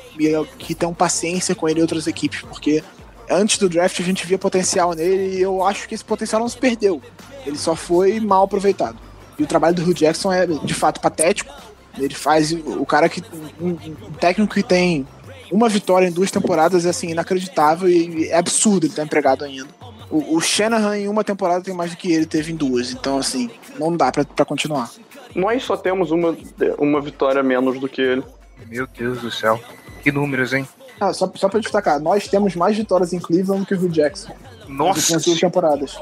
[0.58, 2.84] que tenham paciência com ele e outras equipes, porque
[3.30, 6.50] antes do draft a gente via potencial nele e eu acho que esse potencial não
[6.50, 7.02] se perdeu.
[7.46, 8.98] Ele só foi mal aproveitado.
[9.38, 11.54] E o trabalho do Hugh Jackson é de fato patético.
[11.98, 13.22] Ele faz o cara que.
[13.62, 15.08] Um, um técnico que tem
[15.54, 19.70] uma vitória em duas temporadas é assim, inacreditável e é absurdo ele estar empregado ainda.
[20.10, 23.20] O, o Shanahan em uma temporada tem mais do que ele teve em duas, então
[23.20, 24.90] assim, não dá pra, pra continuar.
[25.36, 26.36] Nós só temos uma,
[26.80, 28.24] uma vitória menos do que ele.
[28.68, 29.60] Meu Deus do céu.
[30.02, 30.68] Que números, hein?
[31.00, 33.90] Ah, só, só pra destacar, nós temos mais vitórias em Cleveland do que o Hugh
[33.90, 34.34] Jackson.
[34.68, 35.14] Nossa.
[35.14, 35.98] Nas duas temporadas.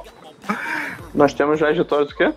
[1.13, 2.33] Nós temos já vitórias do quê?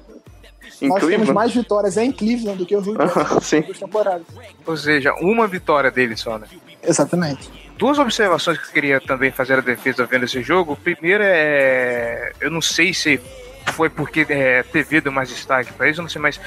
[0.82, 1.32] Em nós temos Cleveland?
[1.32, 3.40] mais vitórias em Cleveland do que o Hugh Jackson.
[3.40, 3.60] Sim.
[3.60, 4.26] duas temporadas.
[4.66, 6.48] Ou seja, uma vitória dele só, né?
[6.86, 7.50] Exatamente.
[7.76, 10.76] Duas observações que eu queria também fazer a defesa vendo esse jogo.
[10.76, 12.32] Primeiro é.
[12.40, 13.20] Eu não sei se
[13.72, 16.40] foi porque é, TV deu mais destaque pra isso, não sei, mas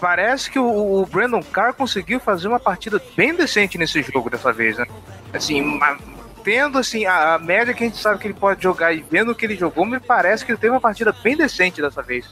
[0.00, 4.52] parece que o, o Brandon Carr conseguiu fazer uma partida bem decente nesse jogo dessa
[4.52, 4.86] vez, né?
[5.32, 5.96] Assim, uma,
[6.42, 9.32] tendo assim a, a, média que a gente sabe que ele pode jogar e vendo
[9.32, 12.26] o que ele jogou, me parece que ele teve uma partida bem decente dessa vez.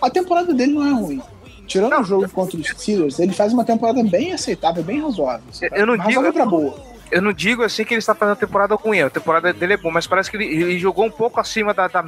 [0.00, 1.22] A temporada dele não é ruim.
[1.66, 5.46] Tirando não, o jogo contra os Steelers, ele faz uma temporada bem aceitável, bem razoável.
[5.72, 6.94] Eu não digo pra boa.
[7.10, 9.76] Eu não digo assim que ele está fazendo a temporada ruim, a temporada dele é
[9.76, 12.04] boa, mas parece que ele, ele jogou um pouco acima da, da,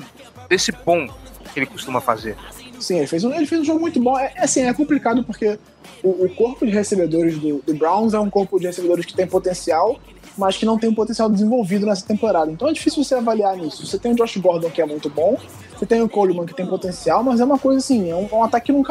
[0.49, 1.07] desse bom
[1.53, 2.37] que ele costuma fazer.
[2.81, 4.19] Sim, ele fez um, ele fez um jogo muito bom.
[4.19, 5.59] É, assim, é complicado porque
[6.03, 9.27] o, o corpo de recebedores do, do, Browns é um corpo de recebedores que tem
[9.27, 9.99] potencial,
[10.37, 12.51] mas que não tem um potencial desenvolvido nessa temporada.
[12.51, 13.87] Então é difícil você avaliar nisso.
[13.87, 15.38] Você tem o Josh Gordon, que é muito bom,
[15.75, 18.45] você tem o Coleman, que tem potencial, mas é uma coisa assim, é um, um
[18.45, 18.83] ataque que não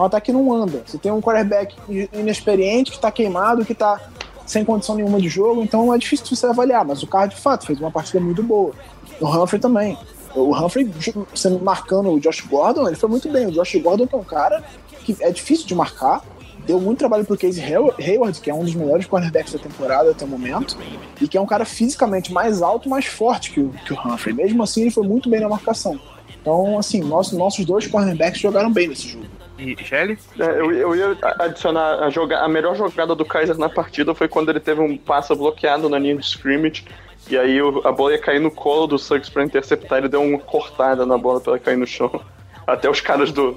[0.00, 0.82] um ataque que não anda.
[0.86, 1.76] Você tem um quarterback
[2.12, 4.00] inexperiente, que está queimado, que está
[4.46, 7.66] sem condição nenhuma de jogo, então é difícil você avaliar, mas o Carr de fato
[7.66, 8.72] fez uma partida muito boa.
[9.20, 9.98] O Humphrey também.
[10.34, 10.90] O Humphrey
[11.34, 13.46] sendo marcando o Josh Gordon, ele foi muito bem.
[13.46, 14.62] O Josh Gordon é um cara
[15.04, 16.22] que é difícil de marcar,
[16.66, 20.24] deu muito trabalho pro Casey Hayward, que é um dos melhores cornerbacks da temporada até
[20.24, 20.76] o momento,
[21.20, 24.34] e que é um cara fisicamente mais alto, mais forte que o, que o Humphrey.
[24.34, 25.98] Mesmo assim, ele foi muito bem na marcação.
[26.40, 29.26] Então, assim, nosso, nossos dois cornerbacks jogaram bem nesse jogo.
[29.58, 30.18] E Shelly?
[30.38, 34.28] É, eu, eu ia adicionar a, joga, a melhor jogada do Kaiser na partida foi
[34.28, 36.84] quando ele teve um passo bloqueado na linha de scrimmage
[37.28, 40.38] e aí a bola ia cair no colo do Suggs pra interceptar, ele deu uma
[40.38, 42.22] cortada na bola pra ela cair no chão.
[42.66, 43.50] Até os caras do.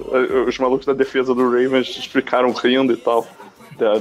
[0.46, 3.26] Os malucos da defesa do Ravens explicaram rindo e tal.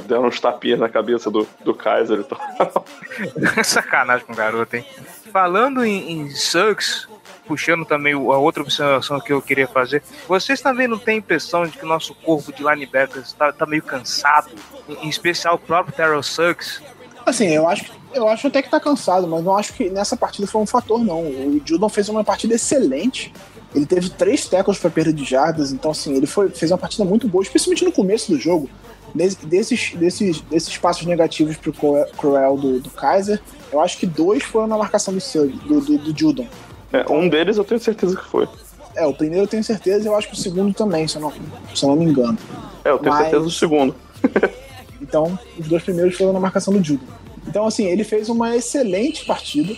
[0.06, 2.86] Deram uns tapinhas na cabeça do, do Kaiser e tal.
[3.64, 4.86] Sacanagem com o garoto, hein?
[5.32, 7.08] Falando em, em Suggs,
[7.50, 11.76] puxando também a outra observação que eu queria fazer, vocês também não têm impressão de
[11.76, 14.52] que o nosso corpo de linebackers está tá meio cansado?
[14.88, 16.80] Em especial o próprio Terrell Suggs?
[17.26, 20.48] Assim, eu acho eu acho até que tá cansado, mas não acho que nessa partida
[20.48, 21.22] foi um fator, não.
[21.22, 23.32] O Judon fez uma partida excelente.
[23.74, 27.06] Ele teve três tackles para perda de jardas, então assim, ele foi, fez uma partida
[27.06, 28.70] muito boa, especialmente no começo do jogo.
[29.14, 31.74] Desses, desses, desses passos negativos pro
[32.18, 36.20] Cruel do, do Kaiser, eu acho que dois foram na marcação do, do, do, do
[36.20, 36.48] Judon.
[36.92, 38.48] É, um deles eu tenho certeza que foi.
[38.96, 41.22] É, o primeiro eu tenho certeza e eu acho que o segundo também, se eu
[41.22, 41.32] não,
[41.74, 42.38] se eu não me engano.
[42.84, 43.24] É, eu tenho Mas...
[43.24, 43.96] certeza do segundo.
[45.02, 47.06] então, os dois primeiros foram na marcação do Judon.
[47.48, 49.74] Então, assim, ele fez uma excelente partida.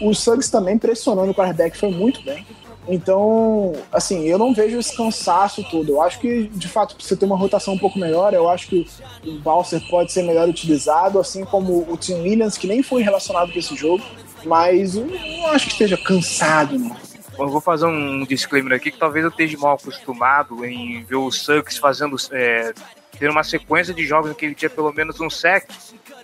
[0.00, 2.46] O Suggs também pressionando o quarterback foi muito bem.
[2.88, 5.90] Então, assim, eu não vejo esse cansaço todo.
[5.90, 8.32] Eu acho que, de fato, precisa ter uma rotação um pouco melhor.
[8.32, 8.86] Eu acho que
[9.24, 13.52] o Balser pode ser melhor utilizado, assim como o Tim Williams, que nem foi relacionado
[13.52, 14.02] com esse jogo.
[14.44, 16.96] Mas eu não acho que esteja cansado, não.
[17.38, 21.30] Eu vou fazer um disclaimer aqui que talvez eu esteja mal acostumado em ver o
[21.30, 22.16] Suggs fazendo.
[22.32, 22.72] É,
[23.18, 25.68] ter uma sequência de jogos em que ele tinha pelo menos um sec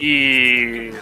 [0.00, 0.94] e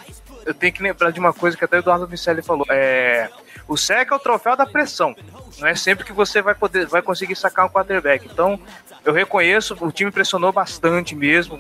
[0.44, 2.66] eu tenho que lembrar de uma coisa que até o Eduardo Micelli falou.
[2.68, 3.30] É,
[3.66, 5.14] o SEC é o troféu da pressão.
[5.58, 8.28] Não é sempre que você vai poder vai conseguir sacar um quarterback.
[8.30, 8.58] Então,
[9.04, 11.58] eu reconheço, o time pressionou bastante mesmo.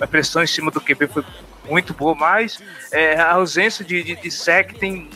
[0.00, 1.24] A pressão em cima do QB foi
[1.70, 2.58] muito boa, mas
[2.90, 5.08] é, a ausência de, de, de SEC tem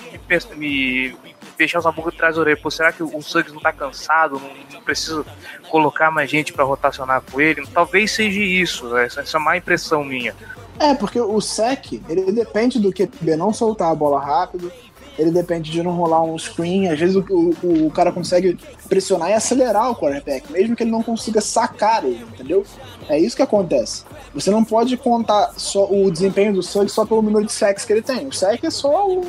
[0.56, 1.16] me, me
[1.58, 2.56] deixar os boca atrás da orelha.
[2.56, 4.40] Pô, será que o Suggs não tá cansado?
[4.40, 5.24] Não, não precisa
[5.68, 7.66] colocar mais gente para rotacionar com ele?
[7.66, 10.34] Talvez seja isso, essa, essa má impressão minha.
[10.78, 14.72] É, porque o sec, ele depende do QB não soltar a bola rápido,
[15.18, 16.88] ele depende de não rolar um screen.
[16.88, 20.90] Às vezes o, o, o, cara consegue pressionar e acelerar o quarterback, mesmo que ele
[20.90, 22.64] não consiga sacar ele, entendeu?
[23.08, 24.04] É isso que acontece.
[24.34, 27.92] Você não pode contar só o desempenho do Suggs só pelo número de sacks que
[27.92, 28.26] ele tem.
[28.26, 29.22] O sack é só o,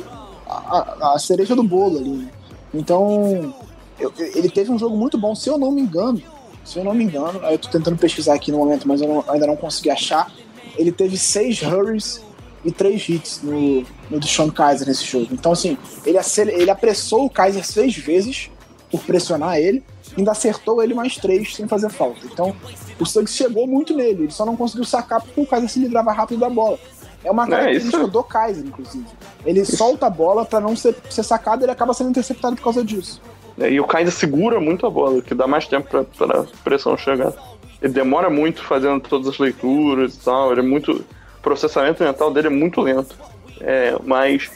[0.48, 2.10] a, a, cereja do bolo ali.
[2.10, 2.28] Né?
[2.74, 3.54] Então,
[3.98, 6.20] eu, ele teve um jogo muito bom, se eu não me engano.
[6.64, 9.24] Se eu não me engano, eu tô tentando pesquisar aqui no momento, mas eu não,
[9.28, 10.32] ainda não consegui achar
[10.78, 12.22] ele teve seis hurries
[12.66, 15.28] e três hits no, no Deshaun Kaiser nesse jogo.
[15.30, 16.18] Então, assim, ele,
[16.52, 18.50] ele apressou o Kaiser seis vezes
[18.90, 19.82] por pressionar ele,
[20.16, 22.20] ainda acertou ele mais três sem fazer falta.
[22.24, 22.54] Então,
[22.98, 26.12] o Suggs chegou muito nele, ele só não conseguiu sacar porque o Kaiser se livrava
[26.12, 26.78] rápido da bola.
[27.22, 29.06] É uma é característica é do Kaiser, inclusive.
[29.44, 29.76] Ele isso.
[29.76, 32.84] solta a bola para não ser, ser sacado e ele acaba sendo interceptado por causa
[32.84, 33.20] disso.
[33.58, 36.96] É, e o Kaiser segura muito a bola, que dá mais tempo para a pressão
[36.96, 37.32] chegar.
[37.80, 40.52] Ele demora muito fazendo todas as leituras e tal.
[40.52, 41.04] Ele é muito.
[41.46, 43.16] Processamento mental dele é muito lento.
[43.60, 44.50] É, mas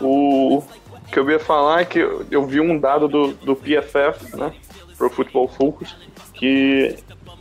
[0.00, 0.62] o
[1.10, 1.98] que eu ia falar é que
[2.30, 4.54] eu vi um dado do, do PFF, né?
[4.96, 5.96] Pro Football Focus,
[6.34, 6.94] que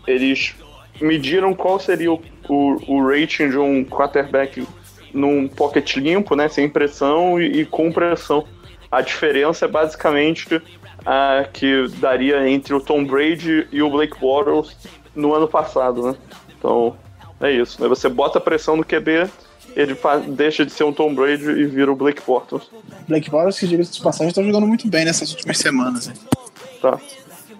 [0.08, 0.56] eles
[1.00, 4.68] mediram qual seria o, o, o rating de um quarterback
[5.14, 6.50] num pocket limpo, né?
[6.50, 8.44] Sem pressão e, e com pressão.
[8.92, 10.60] A diferença é basicamente
[11.06, 14.76] a que daria entre o Tom Brady e o Blake Bortles
[15.16, 16.18] no ano passado, né?
[16.58, 16.98] Então,
[17.46, 17.82] é isso.
[17.82, 17.88] Né?
[17.88, 19.30] Você bota pressão no QB,
[19.76, 19.98] ele
[20.30, 22.64] deixa de ser um Tom Brady e vira o Blake Bortles.
[23.08, 26.08] Blake Bortles, que diga-se de passagem, tá jogando muito bem nessas últimas semanas.
[26.08, 26.14] Hein?
[26.82, 27.00] Tá.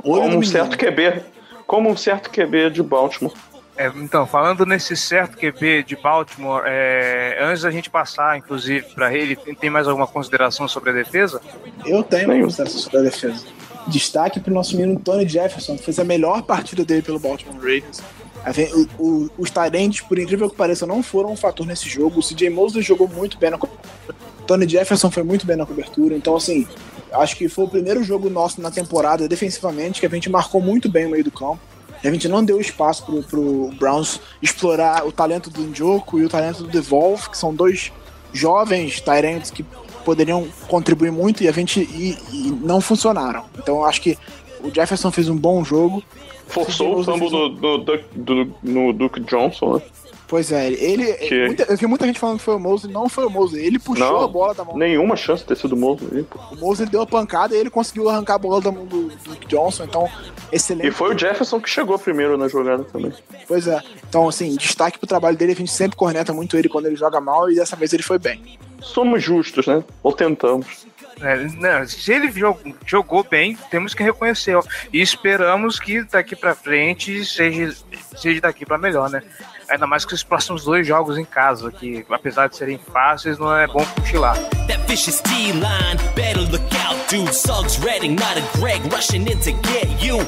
[0.04, 1.24] Olho um certo QB,
[1.66, 3.34] como um certo QB de Baltimore.
[3.78, 9.14] É, então, falando nesse certo QB de Baltimore, é, antes da gente passar, inclusive, para
[9.14, 11.42] ele, tem mais alguma consideração sobre a defesa?
[11.86, 13.44] Eu tenho uma consideração sobre a defesa.
[13.88, 18.02] Destaque pro nosso menino Tony Jefferson, que fez a melhor partida dele pelo Baltimore Ravens.
[19.00, 22.20] O- o- os Tyrants, por incrível que pareça, não foram um fator nesse jogo.
[22.20, 23.90] O CJ Mosley jogou muito bem na cobertura.
[24.46, 26.16] Tony Jefferson foi muito bem na cobertura.
[26.16, 26.68] Então, assim,
[27.12, 30.88] acho que foi o primeiro jogo nosso na temporada, defensivamente, que a gente marcou muito
[30.88, 31.60] bem o meio do campo.
[32.04, 36.30] A gente não deu espaço pro, pro Browns explorar o talento do Njoku e o
[36.30, 37.92] talento do Devolve, que são dois
[38.32, 39.66] jovens Tyrants que
[40.04, 43.46] poderiam contribuir muito e a gente e, e não funcionaram.
[43.58, 44.16] Então acho que
[44.64, 46.04] o Jefferson fez um bom jogo.
[46.48, 49.82] Forçou o fumble do, do, do, do- no Duke Johnson, né?
[50.28, 51.14] Pois é, ele.
[51.14, 53.64] Que- muita- eu vi muita gente falando que foi o Mosley, não foi o Mosley.
[53.64, 54.76] Ele puxou Não, a bola da mão.
[54.76, 55.76] Nenhuma chance de ter sido
[56.12, 56.40] aí, pô.
[56.52, 59.16] O Mosley deu a pancada e ele conseguiu arrancar a bola da mão do, do
[59.24, 59.84] Duke Johnson.
[59.84, 60.10] Então,
[60.52, 60.88] excelente.
[60.88, 63.14] E foi o Jefferson que chegou primeiro na jogada também.
[63.48, 63.80] Pois é.
[64.10, 65.52] Então, assim, destaque pro trabalho dele.
[65.52, 68.18] A gente sempre corneta muito ele quando ele joga mal e dessa vez ele foi
[68.18, 68.42] bem.
[68.82, 69.84] Somos justos, né?
[70.02, 70.88] Ou tentamos.
[71.22, 74.56] É, não, se ele jogou, jogou bem, temos que reconhecer.
[74.56, 74.64] ó.
[74.92, 77.76] E esperamos que daqui pra frente seja,
[78.16, 79.24] seja daqui pra melhor, né?
[79.70, 83.56] Ainda mais que os próximos dois jogos em casa, que apesar de serem fáceis, não
[83.56, 84.36] é bom cochilar.
[84.68, 87.34] That vicious D-line, better look out, dude.
[87.34, 90.20] Suggs Redding, not a Greg, rushing in to get you.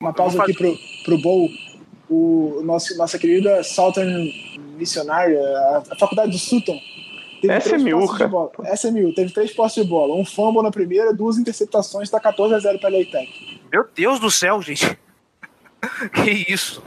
[0.00, 1.50] Uma pausa aqui pro, pro Bowl.
[2.08, 4.30] O nosso, nossa querida Southern
[4.76, 6.78] Missionária, a, a faculdade de Sutton.
[7.40, 8.28] Teve três SMU, cara.
[8.28, 8.50] bola.
[8.74, 10.14] SMU, teve três posses de bola.
[10.14, 13.60] Um fumble na primeira, duas interceptações, tá 14 a 0 pra Leitec.
[13.70, 14.98] Meu Deus do céu, gente.
[16.14, 16.82] que isso?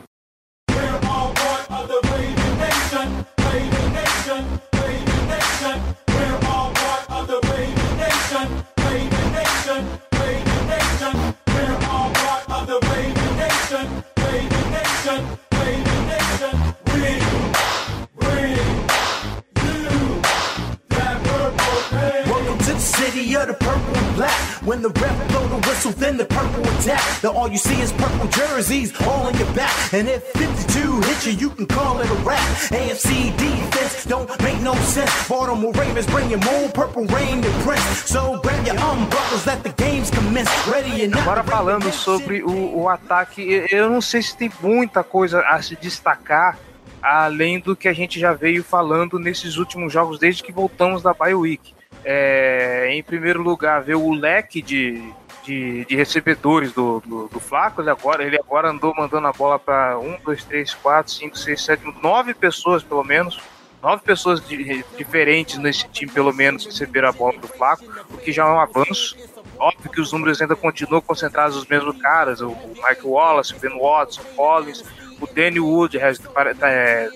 [23.35, 24.31] Of the purple and black.
[24.63, 27.01] When the ref blow the whistle, then the purple attack.
[27.23, 29.71] Now all you see is purple jerseys all on your back.
[29.93, 32.39] And if 52 hit you, you can call it a rap.
[32.71, 35.11] AFC defense don't make no sense.
[35.27, 37.83] Baltimore Ravens bringing more purple rain Prince.
[38.05, 40.49] So grab your umbrellas, let the games commence.
[40.67, 41.21] Ready not.
[41.21, 45.61] Agora falando sobre o, o ataque, eu- eu não sei se tem muita coisa a
[45.61, 46.57] se destacar
[47.01, 51.13] além do que a gente já veio falando nesses últimos jogos desde que voltamos da
[51.13, 51.73] Bye Week.
[52.03, 57.81] É, em primeiro lugar, ver o leque de, de, de recebedores do, do, do Flaco.
[57.81, 61.63] Ele agora, ele agora andou mandando a bola para um, dois, três, quatro, cinco, seis,
[61.63, 63.39] sete, nove pessoas pelo menos.
[63.81, 68.29] Nove pessoas di- diferentes nesse time, pelo menos, receberam a bola do Flaco, o que
[68.29, 69.15] já é um avanço.
[69.57, 73.79] Óbvio que os números ainda continuam concentrados nos mesmos caras, o Mike Wallace, o Ben
[73.79, 74.83] Watson, o Collins,
[75.21, 77.09] o Danny Wood está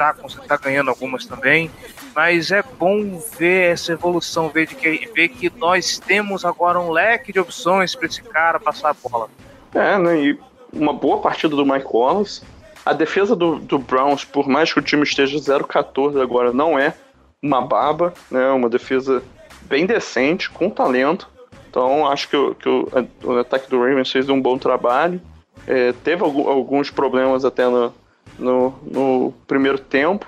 [0.00, 0.14] tá,
[0.48, 1.70] tá ganhando algumas também,
[2.16, 6.90] mas é bom ver essa evolução, ver, de que, ver que nós temos agora um
[6.90, 9.28] leque de opções para esse cara passar a bola.
[9.74, 10.18] É, né?
[10.18, 10.38] E
[10.72, 12.42] uma boa partida do Mike Wallace.
[12.84, 16.94] A defesa do, do Browns, por mais que o time esteja 0-14 agora, não é
[17.42, 18.48] uma baba, né?
[18.50, 19.22] Uma defesa
[19.62, 21.28] bem decente, com talento.
[21.68, 22.88] Então acho que, o, que o,
[23.22, 25.20] o ataque do Ravens fez um bom trabalho.
[25.66, 27.92] É, teve alguns problemas até no,
[28.40, 30.26] no, no primeiro tempo,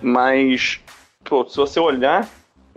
[0.00, 0.80] mas
[1.24, 2.28] pô, se você olhar,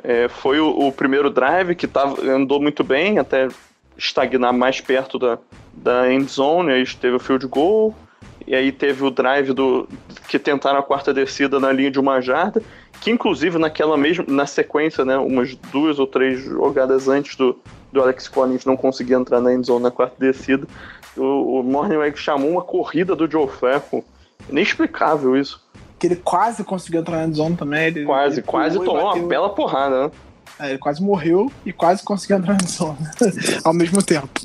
[0.03, 3.49] é, foi o, o primeiro drive que tava, andou muito bem, até
[3.97, 5.37] estagnar mais perto da,
[5.73, 7.93] da end zone, aí teve o field goal,
[8.45, 9.87] e aí teve o drive do
[10.29, 12.61] que tentaram a quarta descida na linha de uma jarda,
[13.01, 17.59] que inclusive naquela mesma na sequência, né, umas duas ou três jogadas antes do,
[17.91, 20.65] do Alex Collins não conseguir entrar na end zone na quarta descida,
[21.15, 24.05] o, o Morningweg chamou uma corrida do Joe Flacco,
[24.49, 25.61] inexplicável isso,
[25.99, 27.87] Que ele quase conseguiu entrar na zona também.
[27.87, 30.11] Ele, quase, ele quase tomou uma bela porrada, né?
[30.59, 32.97] É, ele quase morreu e quase conseguiu entrar na zona
[33.63, 34.41] ao mesmo tempo.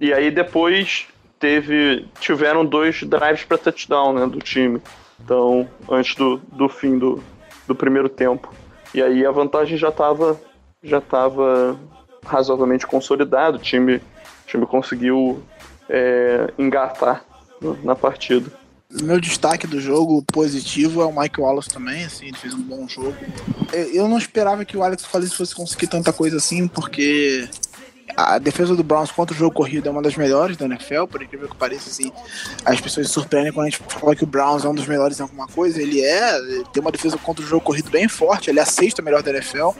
[0.00, 1.06] E aí depois
[1.38, 4.80] teve tiveram dois drives para touchdown né, do time.
[5.22, 7.22] Então, antes do, do fim do,
[7.66, 8.52] do primeiro tempo.
[8.94, 10.40] E aí a vantagem já estava
[10.82, 11.78] já tava
[12.24, 13.56] razoavelmente consolidada.
[13.56, 14.02] O time, o
[14.46, 15.42] time conseguiu
[15.88, 17.24] é, engatar
[17.82, 18.50] na partida.
[19.00, 22.86] Meu destaque do jogo positivo é o Mike Wallace também, assim, ele fez um bom
[22.86, 23.16] jogo.
[23.72, 27.48] Eu- não esperava que o Alex Collins fosse conseguir tanta coisa assim, porque
[28.14, 31.22] a defesa do Browns contra o jogo corrido é uma das melhores da NFL, por
[31.22, 32.12] incrível que pareça, assim,
[32.64, 35.18] as pessoas se surpreendem quando a gente fala que o Browns é um dos melhores
[35.18, 36.38] em alguma coisa, ele é,
[36.72, 39.30] tem uma defesa contra o jogo corrido bem forte, ele é a sexta melhor da
[39.30, 39.70] NFL,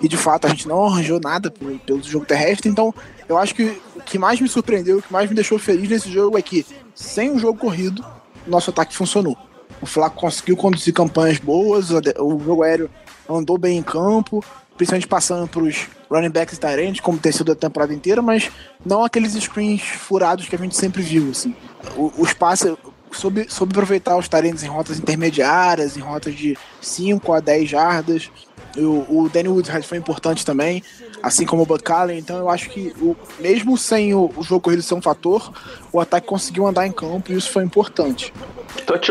[0.00, 2.94] e de fato a gente não arranjou nada pelo, pelo jogo terrestre, então
[3.28, 6.10] eu acho que o que mais me surpreendeu, o que mais me deixou feliz nesse
[6.10, 8.02] jogo é que, sem o jogo corrido,
[8.46, 9.36] nosso ataque funcionou.
[9.80, 12.90] O Flaco conseguiu conduzir campanhas boas, o jogo aéreo
[13.28, 14.44] andou bem em campo,
[14.76, 18.50] principalmente passando para os running backs e como tem sido a temporada inteira, mas
[18.84, 21.30] não aqueles screens furados que a gente sempre viu.
[21.30, 21.54] Assim.
[21.96, 22.78] O, o espaço,
[23.12, 28.30] soube, soube aproveitar os tarentes em rotas intermediárias, em rotas de 5 a 10 jardas.
[28.76, 30.82] O, o Danny Woodhead foi importante também,
[31.24, 32.18] assim como o Bud Callen.
[32.18, 35.50] Então eu acho que, o, mesmo sem o, o jogo corrido ser um fator,
[35.92, 38.32] o ataque conseguiu andar em campo e isso foi importante.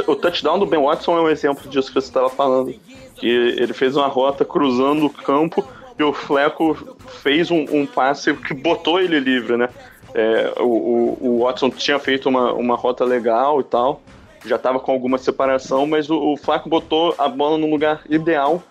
[0.07, 2.74] O touchdown do Ben Watson é um exemplo disso que você estava falando.
[3.16, 5.66] Que ele fez uma rota cruzando o campo
[5.97, 9.70] e o Fleco fez um, um passe que botou ele livre, né?
[10.14, 13.99] É, o, o, o, Watson tinha feito uma, uma rota legal e tal,
[14.45, 18.61] já estava com alguma separação, mas o, o Flaco botou a bola no lugar ideal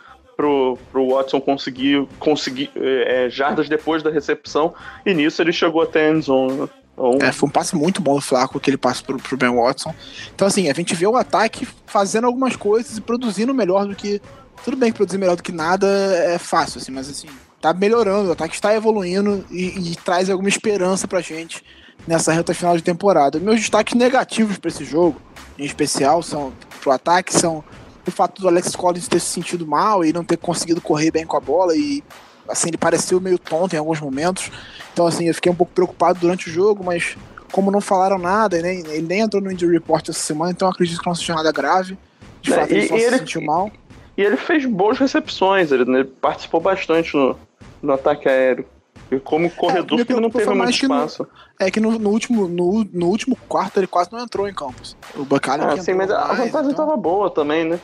[0.43, 4.75] pro, pro Watson conseguir, conseguir é, é jardas depois da recepção,
[5.07, 6.53] e nisso ele chegou até a endzone.
[6.53, 6.69] Né?
[6.93, 7.19] Então...
[7.23, 9.95] É, foi um passe muito bom do Flaco, aquele passe pro, pro Ben Watson.
[10.35, 14.21] Então, assim, a gente vê o ataque fazendo algumas coisas e produzindo melhor do que
[14.65, 17.29] tudo bem que produzir melhor do que nada é fácil, assim, mas assim,
[17.61, 21.63] tá melhorando, o ataque está evoluindo e, e traz alguma esperança pra gente
[22.07, 23.39] nessa reta final de temporada.
[23.39, 25.21] Meus destaques negativos para esse jogo,
[25.59, 27.65] em especial, são pro ataque, são
[28.07, 31.27] o fato do Alex Collins ter se sentido mal e não ter conseguido correr bem
[31.27, 32.03] com a bola e
[32.49, 34.51] assim, ele pareceu meio tonto em alguns momentos.
[34.93, 37.17] Então, assim, eu fiquei um pouco preocupado durante o jogo, mas
[37.51, 41.01] como não falaram nada, nem, ele nem entrou no injury report essa semana, então acredito
[41.01, 41.97] que não seja nada grave.
[42.41, 43.71] De é, fato, ele só se sentiu mal.
[44.17, 47.39] E ele fez boas recepções, ele, né, participou bastante no,
[47.83, 48.67] no ataque aéreo.
[49.13, 51.25] E como corredor, é, ele não teve muito espaço.
[51.25, 54.55] No, é que no, no, último, no, no último quarto ele quase não entrou em
[54.55, 54.97] campos.
[55.15, 56.87] O Bacalhau ah, sim, mas a vantagem então...
[56.87, 57.79] tava boa também, né?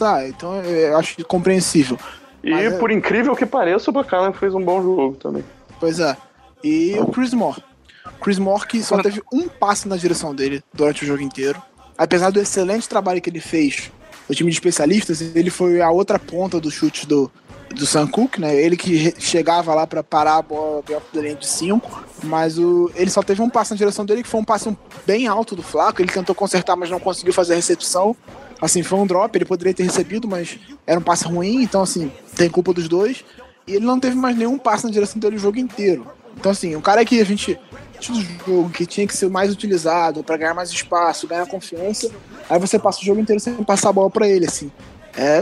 [0.00, 1.98] Ah, então eu acho compreensível.
[2.42, 2.94] E mas, é- por é...
[2.94, 5.44] incrível que pareça, o Bacalhau fez um bom jogo também.
[5.78, 6.16] Pois é.
[6.64, 7.62] E o Chris Moore.
[8.20, 11.60] Chris Moore que só teve um passe na direção dele durante o jogo inteiro.
[11.98, 13.92] Apesar do excelente trabalho que ele fez
[14.26, 17.30] o time de especialistas, ele foi a outra ponta do chute do,
[17.72, 18.54] do Sam Cook, né?
[18.54, 23.10] Ele que chegava lá para parar a bola da linha de 5, mas o, ele
[23.10, 26.00] só teve um passe na direção dele que foi um passe bem alto do Flaco.
[26.00, 28.16] Ele tentou consertar, mas não conseguiu fazer a recepção.
[28.60, 32.12] Assim, foi um drop, ele poderia ter recebido, mas era um passe ruim, então assim,
[32.36, 33.24] tem culpa dos dois.
[33.66, 36.06] E ele não teve mais nenhum passe na direção dele o jogo inteiro.
[36.36, 37.58] Então assim, um cara que a gente
[38.10, 42.10] do jogo que tinha que ser mais utilizado para ganhar mais espaço, ganhar confiança,
[42.48, 44.72] aí você passa o jogo inteiro sem passar a bola para ele, assim.
[45.16, 45.40] É,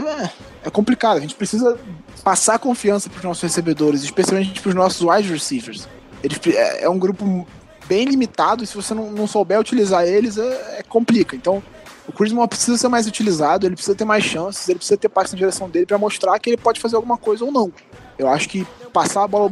[0.63, 1.77] é complicado, a gente precisa
[2.23, 5.87] passar confiança para os nossos recebedores, especialmente para os nossos wide receivers.
[6.23, 7.47] Eles, é, é, um grupo
[7.87, 11.35] bem limitado e se você não, não souber utilizar eles, é, é complica.
[11.35, 11.63] Então,
[12.07, 15.09] o Chris Moore precisa ser mais utilizado, ele precisa ter mais chances, ele precisa ter
[15.09, 17.71] passe na direção dele para mostrar que ele pode fazer alguma coisa ou não.
[18.17, 19.51] Eu acho que passar a bola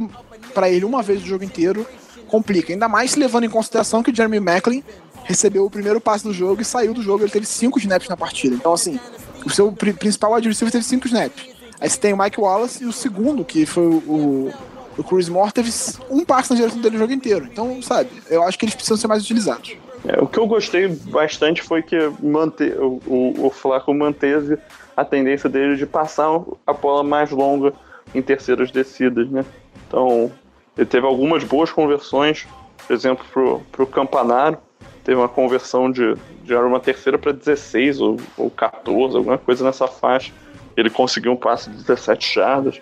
[0.53, 1.88] para ele uma vez o jogo inteiro
[2.28, 2.72] complica.
[2.72, 4.84] Ainda mais levando em consideração que o Jeremy Macklin
[5.24, 7.24] recebeu o primeiro passe do jogo e saiu do jogo.
[7.24, 8.55] Ele teve cinco snaps na partida.
[8.55, 8.99] Então, assim,
[9.46, 11.48] o seu principal receiver teve cinco snaps.
[11.80, 14.52] Aí você tem o Mike Wallace e o segundo, que foi o,
[14.98, 15.72] o Chris Moore, teve
[16.10, 17.48] um passe na direção dele o jogo inteiro.
[17.50, 19.78] Então, sabe, eu acho que eles precisam ser mais utilizados.
[20.06, 24.58] É, o que eu gostei bastante foi que o, o, o Flaco manteve
[24.96, 26.28] a tendência dele de passar
[26.68, 27.74] a bola mais longa
[28.14, 29.46] em terceiras descidas, né?
[29.88, 30.32] Então,
[30.78, 32.48] ele teve algumas boas conversões,
[32.86, 34.58] por exemplo, pro, pro Campanaro,
[35.10, 39.88] teve uma conversão de, de uma terceira para 16 ou, ou 14, alguma coisa nessa
[39.88, 40.32] faixa.
[40.78, 42.80] Ele conseguiu um passe de 17 jardas,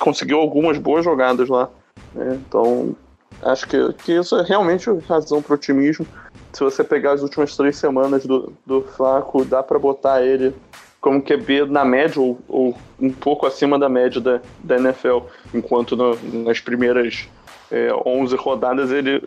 [0.00, 1.70] conseguiu algumas boas jogadas lá.
[2.12, 2.36] Né?
[2.44, 2.96] Então,
[3.44, 6.04] acho que, que isso é realmente razão para otimismo.
[6.52, 10.52] Se você pegar as últimas três semanas do, do Flaco, dá para botar ele
[11.00, 15.18] como QB na média ou, ou, um pouco acima da média da, da NFL,
[15.54, 17.28] enquanto no, nas primeiras
[17.70, 19.22] é, 11 rodadas ele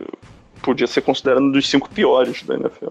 [0.62, 2.90] podia ser considerado um dos cinco piores da NFL.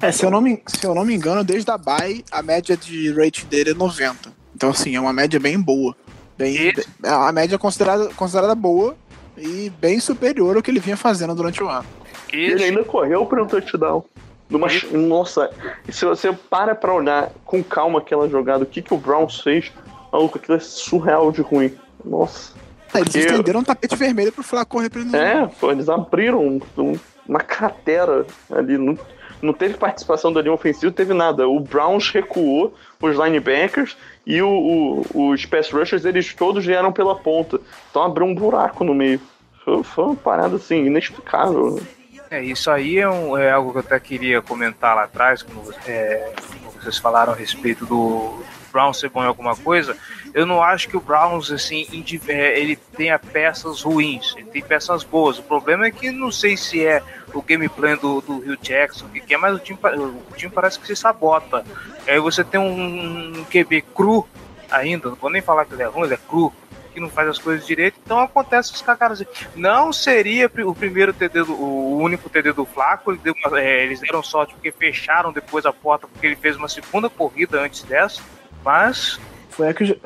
[0.00, 2.76] É, se eu não me, se eu não me engano, desde a bye, a média
[2.76, 4.32] de rate dele é 90.
[4.54, 5.94] Então, assim, é uma média bem boa.
[6.38, 6.72] Bem,
[7.04, 8.96] é a média considerada, considerada boa
[9.36, 11.84] e bem superior ao que ele vinha fazendo durante o ano.
[12.32, 14.04] Ele ainda correu para um touchdown.
[14.48, 15.50] Numa, nossa,
[15.88, 19.70] se você para pra olhar com calma aquela jogada, o que, que o Browns fez,
[20.12, 21.72] maluco, aquilo é surreal de ruim.
[22.04, 22.52] Nossa.
[22.94, 24.42] É, eles estenderam um tapete vermelho pro
[24.90, 25.16] pra ele.
[25.16, 28.76] É, pô, eles abriram um, um, uma cratera ali.
[28.76, 28.98] Não,
[29.42, 31.48] não teve participação da linha ofensiva, teve nada.
[31.48, 34.48] O Browns recuou os linebackers e o,
[35.14, 37.60] o, os pass rushers, eles todos vieram pela ponta.
[37.90, 39.20] Então abriu um buraco no meio.
[39.64, 41.80] Foi, foi uma parada assim, inexplicável.
[42.30, 45.74] É, isso aí é, um- é algo que eu até queria comentar lá atrás, quando,
[45.86, 46.32] é,
[46.62, 48.40] quando vocês falaram a respeito do
[48.72, 49.96] Brown ser bom em alguma coisa.
[50.32, 51.86] Eu não acho que o Browns, assim,
[52.28, 55.38] é, ele tenha peças ruins, ele tem peças boas.
[55.38, 57.02] O problema é que não sei se é
[57.34, 60.78] o game plan do, do Rio Jackson, que, é, mas o time, o time parece
[60.78, 61.64] que se sabota.
[62.06, 64.26] Aí você tem um, QB cru
[64.70, 66.52] ainda, não vou nem falar que ele é ruim, ele é cru,
[66.92, 69.22] que não faz as coisas direito, então acontece os caras.
[69.54, 74.00] Não seria o primeiro TD, do, o único TD do Flaco, ele uma- é, eles
[74.00, 78.22] deram sorte porque fecharam depois a porta, porque ele fez uma segunda corrida antes dessa,
[78.64, 79.18] mas
[79.50, 80.00] Foi a, que,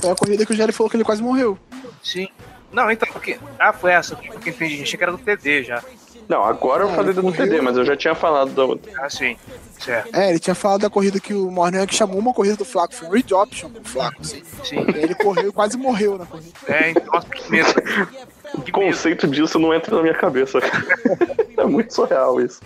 [0.00, 1.58] foi a corrida que o Jerry falou que ele quase morreu.
[2.02, 2.28] sim.
[2.72, 3.36] Não, então, porque.
[3.58, 5.82] Ah, foi essa, porque entendi, achei que era do TD já.
[6.28, 7.44] Não, agora eu É, falei do correu.
[7.44, 8.92] TD, mas eu já tinha falado da outra.
[9.04, 9.36] Ah, sim,
[9.76, 12.94] certo, É, ele tinha falado da corrida que o Mornell chamou uma corrida do Flaco,
[12.94, 14.40] foi um read option do Flaco, assim.
[14.62, 14.76] sim.
[14.88, 16.52] E aí ele correu e quase morreu na corrida.
[16.68, 17.68] É, então, nossa, que medo.
[18.54, 18.86] O Que medo.
[18.86, 20.58] conceito disso não entra na minha cabeça.
[21.56, 22.60] é muito surreal isso.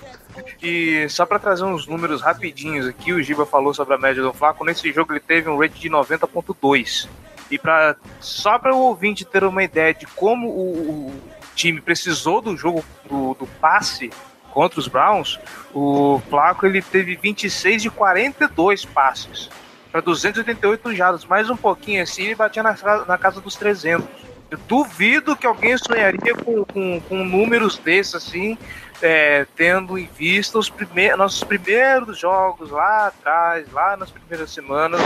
[0.63, 4.33] E só pra trazer uns números rapidinhos aqui, o Giba falou sobre a média do
[4.33, 4.65] Flaco.
[4.65, 7.09] Nesse jogo ele teve um rate de 90.2.
[7.51, 11.15] E pra, só para o ouvinte ter uma ideia de como o, o
[11.55, 14.11] time precisou do jogo do, do passe
[14.51, 15.39] contra os Browns,
[15.75, 19.51] o Flaco ele teve 26 de 42 passes
[19.95, 22.77] para 288 jardas, mais um pouquinho assim ele batia na,
[23.07, 24.05] na casa dos 300.
[24.51, 28.59] Eu duvido que alguém sonharia com, com, com números desses assim,
[29.05, 34.99] é, tendo em vista os primeiros, nossos primeiros jogos lá atrás, lá nas primeiras semanas,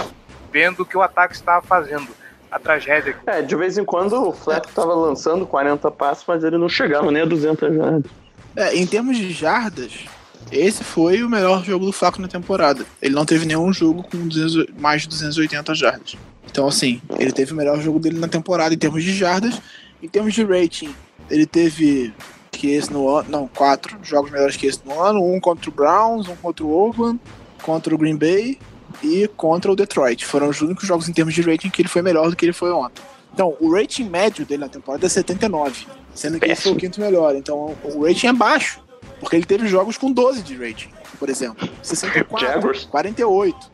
[0.53, 2.07] vendo o que o ataque estava fazendo.
[2.51, 3.15] A tragédia.
[3.27, 7.11] É, de vez em quando o Fleck tava lançando 40 passos, mas ele não chegava
[7.11, 8.11] nem a 200 jardas.
[8.57, 10.07] É, em termos de jardas,
[10.51, 12.87] esse foi o melhor jogo do Flaco na temporada.
[13.03, 16.17] Ele não teve nenhum jogo com 200 mais de 280 jardas.
[16.51, 19.61] Então, assim, ele teve o melhor jogo dele na temporada em termos de jardas.
[20.03, 20.95] Em termos de rating,
[21.29, 22.15] ele teve
[22.51, 23.29] que esse no ano.
[23.31, 25.23] Não, quatro jogos melhores que esse no ano.
[25.25, 27.21] Um contra o Browns, um contra o Oakland,
[27.63, 28.59] contra o Green Bay
[29.03, 30.25] e contra o Detroit.
[30.27, 32.53] Foram os únicos jogos em termos de rating que ele foi melhor do que ele
[32.53, 33.03] foi ontem.
[33.33, 37.01] Então, o rating médio dele na temporada é 79, sendo que ele foi o quinto
[37.01, 37.37] melhor.
[37.37, 38.81] Então, o rating é baixo,
[39.21, 40.89] porque ele teve jogos com 12 de rating,
[41.21, 41.69] por exemplo.
[41.83, 42.85] 64, Jaguars.
[42.87, 43.71] 48.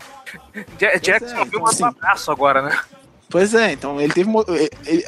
[0.78, 2.76] Ja- Jackson é, viu então, um abraço agora, né?
[3.30, 4.30] Pois é, então ele teve.
[4.84, 5.04] ele-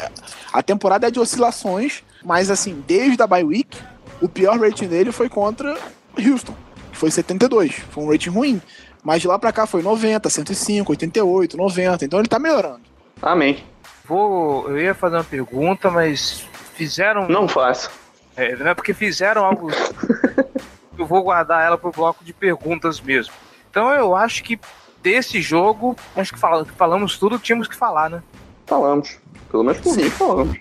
[0.53, 3.79] a temporada é de oscilações, mas assim, desde a bye week,
[4.21, 5.79] o pior rating dele foi contra
[6.19, 6.55] Houston,
[6.91, 7.75] que foi 72.
[7.91, 8.61] Foi um rating ruim.
[9.05, 12.05] Mas de lá pra cá foi 90, 105, 88, 90.
[12.05, 12.81] Então ele tá melhorando.
[13.23, 13.63] Amém.
[14.05, 17.29] Vou, eu ia fazer uma pergunta, mas fizeram.
[17.29, 17.89] Não faça.
[18.37, 19.71] É, não é porque fizeram algo.
[20.99, 23.33] eu vou guardar ela pro bloco de perguntas mesmo.
[23.71, 24.59] Então eu acho que
[25.03, 28.23] desse jogo, acho que fala- falamos tudo, que tínhamos que falar, né?
[28.67, 29.19] Falamos.
[29.51, 30.59] Pelo menos por mim, falamos.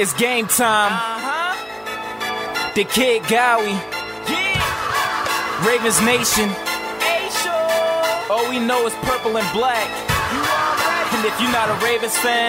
[0.00, 0.96] It's game time.
[2.74, 3.76] The Kid Gowie.
[5.66, 6.48] Ravens Nation.
[8.30, 9.86] All we know is purple and black.
[11.12, 12.48] And if you're not a Ravens fan,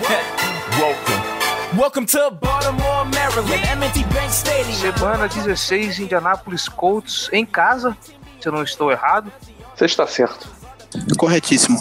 [0.78, 1.76] welcome.
[1.76, 4.94] Welcome to Baltimore, Maryland, M&T Bank Stadium.
[4.94, 7.96] Semana 16, Indianapolis Colts em casa,
[8.40, 9.32] se eu não estou errado.
[9.74, 10.48] Você está certo.
[11.18, 11.80] Corretíssimo.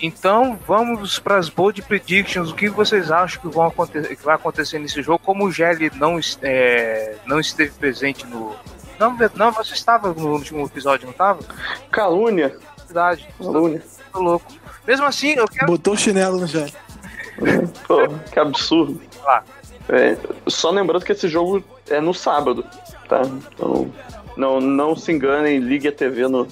[0.00, 2.50] Então vamos para as bold predictions.
[2.50, 5.18] O que vocês acham que, vão acontecer, que vai acontecer nesse jogo?
[5.18, 8.54] Como o Gelli não, é, não esteve presente no.
[8.98, 11.40] Não, não, você estava no último episódio, não estava?
[11.90, 12.56] Calúnia.
[12.84, 13.82] Verdade, Calúnia.
[14.12, 14.52] tô louco.
[14.86, 16.66] Mesmo assim, eu quero Botou o chinelo no Jé.
[17.86, 19.00] Pô, que absurdo.
[19.88, 22.64] É, só lembrando que esse jogo é no sábado,
[23.08, 23.22] tá?
[23.54, 23.90] Então,
[24.36, 26.46] não, não se enganem, ligue a TV no,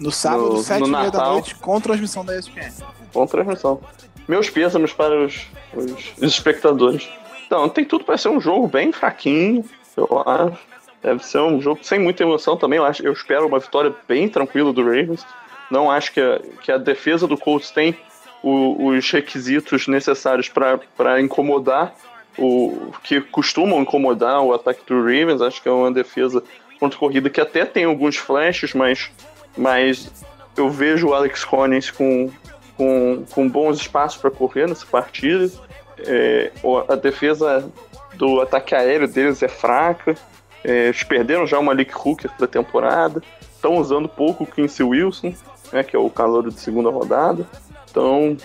[0.00, 2.70] No sábado, No- 7 no da noite, com transmissão da ESPN.
[3.12, 3.80] com transmissão.
[4.26, 7.08] Meus pêsames para os, os, os espectadores.
[7.46, 9.64] Então, tem tudo para ser um jogo bem fraquinho,
[9.96, 10.58] eu acho.
[11.02, 12.78] Deve ser um jogo sem muita emoção também.
[12.78, 15.24] Eu, acho, eu espero uma vitória bem tranquila do Ravens.
[15.70, 17.94] Não acho que a, que a defesa do Colts tem
[18.42, 21.94] o- os requisitos necessários para incomodar
[22.38, 25.42] o que costumam incomodar o ataque do Ravens.
[25.42, 26.42] Acho que é uma defesa
[26.80, 29.10] contra corrida que até tem alguns flashes, mas,
[29.56, 30.10] mas
[30.56, 32.30] eu vejo o Alex Collins com,
[32.76, 35.50] com, com bons espaços para correr nessa partida.
[35.98, 36.50] É,
[36.88, 37.70] a defesa
[38.14, 40.14] do ataque aéreo deles é fraca.
[40.62, 43.22] É, eles perderam já o Malik Hooker da temporada.
[43.54, 45.34] estão usando pouco o Quincy Wilson,
[45.72, 47.46] né, que é o calor de segunda rodada.
[47.90, 48.36] Então,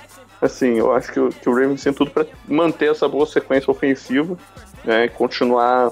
[0.41, 3.69] assim, eu acho que, o- que o Ravens tem tudo para manter essa boa sequência
[3.71, 4.37] ofensiva
[4.85, 5.91] né, e continuar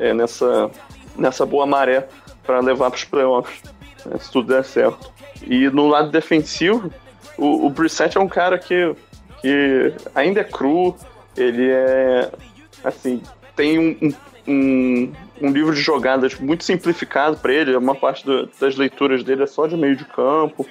[0.00, 0.70] é, nessa,
[1.16, 2.06] nessa boa maré
[2.44, 3.60] para levar para os playoffs,
[4.06, 5.10] né, se tudo der certo.
[5.46, 6.92] E no lado defensivo,
[7.36, 8.94] o, o Brissett é um cara que,
[9.40, 10.96] que ainda é cru,
[11.36, 12.30] ele é,
[12.84, 13.22] assim,
[13.54, 14.14] tem um,
[14.46, 19.44] um, um, livro de jogadas muito simplificado para ele, uma parte do- das leituras dele
[19.44, 20.66] é só de meio de campo,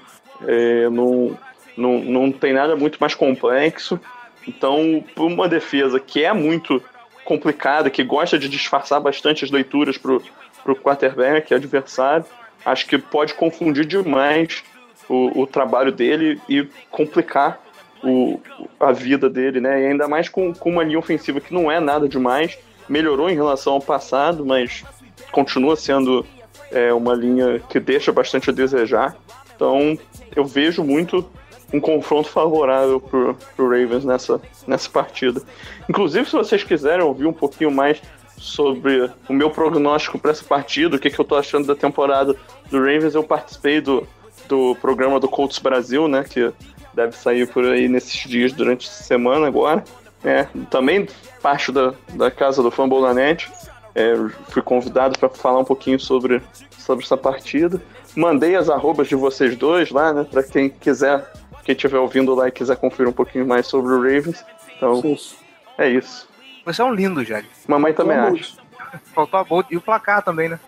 [0.46, 1.38] é, não,
[1.76, 4.00] não, não tem nada muito mais complexo.
[4.48, 6.82] Então, para uma defesa que é muito
[7.26, 10.24] complicada, que gosta de disfarçar bastante as leituras pro,
[10.64, 12.26] pro quarterback, adversário,
[12.68, 14.64] acho que pode confundir demais
[15.08, 17.62] o, o trabalho dele e complicar
[18.04, 18.40] o,
[18.78, 19.82] a vida dele, né?
[19.82, 22.58] E ainda mais com, com uma linha ofensiva que não é nada demais,
[22.90, 24.84] melhorou em relação ao passado, mas
[25.32, 26.26] continua sendo
[26.70, 29.16] é, uma linha que deixa bastante a desejar.
[29.56, 29.98] Então,
[30.36, 31.26] eu vejo muito
[31.74, 35.42] um confronto favorável pro, pro Ravens nessa, nessa partida.
[35.90, 38.02] Inclusive, se vocês quiserem ouvir um pouquinho mais
[38.38, 42.36] sobre o meu prognóstico para essa partida, o que, que eu tô achando da temporada
[42.70, 44.08] do Ravens, eu participei do,
[44.48, 46.52] do programa do Colts Brasil, né, que
[46.94, 49.84] deve sair por aí nesses dias durante a semana agora.
[50.24, 51.08] É, também
[51.42, 53.50] parte da, da casa do Fumble na Net.
[53.94, 54.14] É,
[54.50, 56.42] fui convidado para falar um pouquinho sobre,
[56.78, 57.82] sobre essa partida.
[58.16, 60.24] Mandei as arrobas de vocês dois lá, né?
[60.30, 61.32] Para quem quiser,
[61.64, 64.44] quem estiver ouvindo lá e quiser conferir um pouquinho mais sobre o Ravens.
[64.76, 65.36] Então, Fofo.
[65.78, 66.27] é isso.
[66.68, 67.48] Você é um lindo, Jário.
[67.66, 68.58] Mamãe também Vamos.
[68.82, 69.00] acha.
[69.16, 70.60] Faltou a bolt e o placar também, né?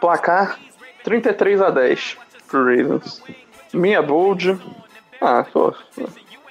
[0.00, 0.58] Placar
[1.04, 2.16] 33 a 10
[2.48, 3.22] pro Ravens.
[3.72, 4.58] Minha bold.
[5.20, 5.72] Ah, pô,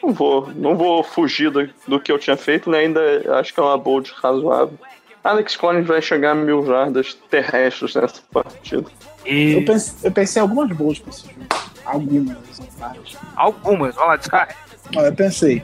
[0.02, 2.80] não vou, não vou fugir do, do que eu tinha feito, né?
[2.80, 3.02] Ainda
[3.38, 4.80] acho que é uma bold razoável.
[5.26, 8.90] Alex Collins vai chegar a mil jardas terrestres nessa partida.
[9.26, 11.46] Eu E pensei, eu pensei em algumas boas pra esse jogo.
[11.84, 12.38] Algumas,
[12.78, 13.18] várias.
[13.36, 15.62] algumas, olha lá, eu pensei.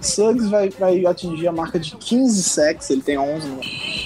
[0.00, 3.46] Suggs vai, vai atingir a marca de 15 sacks, ele tem 11.
[3.48, 3.60] No...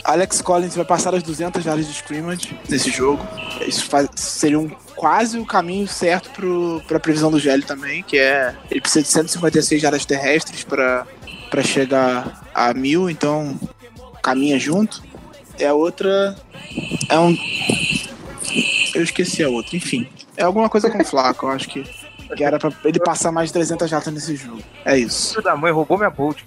[0.04, 3.26] Alex Collins vai passar as 200 jardas de scrimmage nesse jogo.
[3.66, 8.18] Isso faz, seria um, quase o caminho certo pro, pra previsão do GL também, que
[8.18, 11.06] é ele precisa de 156 jardas terrestres para
[11.50, 13.58] para chegar a mil, então
[14.22, 15.02] caminha junto.
[15.58, 16.36] É a outra.
[17.08, 17.36] É um.
[18.94, 20.08] Eu esqueci a outra, enfim.
[20.36, 21.84] É alguma coisa com Flaco, eu acho que,
[22.36, 24.62] que era pra ele passar mais de 300 jardas nesse jogo.
[24.84, 25.30] É isso.
[25.30, 26.42] Filho da mãe roubou minha bolt.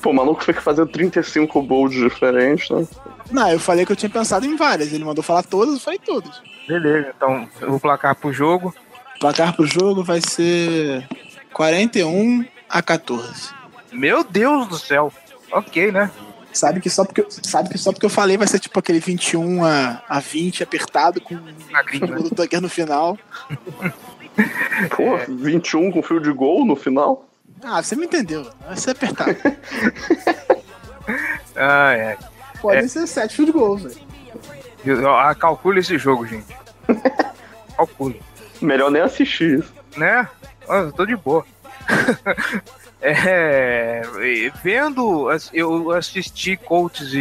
[0.00, 2.86] Pô, o maluco foi fazer 35 bolds diferentes, né?
[3.30, 4.92] Não, eu falei que eu tinha pensado em várias.
[4.92, 6.40] Ele mandou falar todas, eu falei todas.
[6.68, 8.74] Beleza, então eu vou placar pro jogo.
[9.18, 11.06] Placar pro jogo vai ser
[11.52, 13.50] 41 a 14.
[13.92, 15.12] Meu Deus do céu.
[15.50, 16.10] Ok, né?
[16.52, 19.00] Sabe que só porque, eu- sabe que só porque eu falei vai ser tipo aquele
[19.00, 21.34] 21 a, a 20 apertado com
[22.20, 23.18] o Tucker no final.
[24.96, 27.28] Pô, 21 com fio de gol no final.
[27.62, 28.46] Ah, você me entendeu.
[28.66, 29.36] Vai ser apertado.
[31.56, 32.18] Ah, é.
[32.60, 33.96] Podem ser 7 field goals, velho.
[34.84, 36.46] Eu- ah, calcule esse jogo, gente.
[37.76, 38.20] Calcule.
[38.60, 39.72] Melhor nem assistir isso.
[39.96, 40.28] Né?
[40.68, 41.44] Ah, Eu tô de boa.
[43.06, 44.00] É,
[44.62, 47.18] vendo, eu assisti Colts e,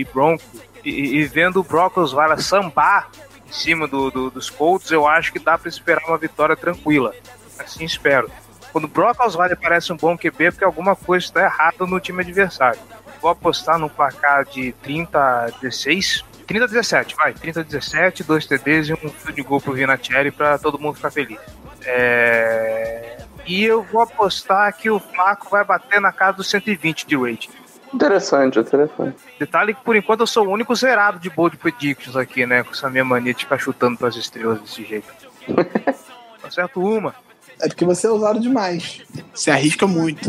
[0.00, 0.46] e Broncos
[0.82, 3.10] e, e vendo o Broncos Vara sambar
[3.48, 7.14] em cima do, do- dos Colts, eu acho que dá pra esperar uma vitória tranquila.
[7.58, 8.30] Assim espero.
[8.72, 11.98] Quando o Brock Osweiler parece um bom QB, é porque alguma coisa está errada no
[11.98, 12.78] time adversário.
[13.20, 16.24] Vou apostar no placar de 30 a 16.
[16.46, 17.32] 30 a 17, vai.
[17.32, 21.10] 30 a 17, dois TDs e um field goal pro Vinatieri pra todo mundo ficar
[21.10, 21.38] feliz.
[21.84, 23.16] É...
[23.46, 27.48] E eu vou apostar que o Flaco vai bater na casa dos 120 de rating.
[27.92, 29.16] Interessante, interessante.
[29.38, 32.62] Detalhe que por enquanto eu sou o único zerado de bold predictions aqui, né?
[32.62, 35.08] Com essa minha mania de ficar chutando pras estrelas desse jeito.
[36.44, 37.14] Acerto uma.
[37.60, 39.02] É porque você é usado demais.
[39.34, 40.28] Você arrisca muito.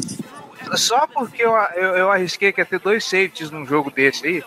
[0.75, 4.43] Só porque eu, eu, eu arrisquei que ia ter dois safeties num jogo desse aí.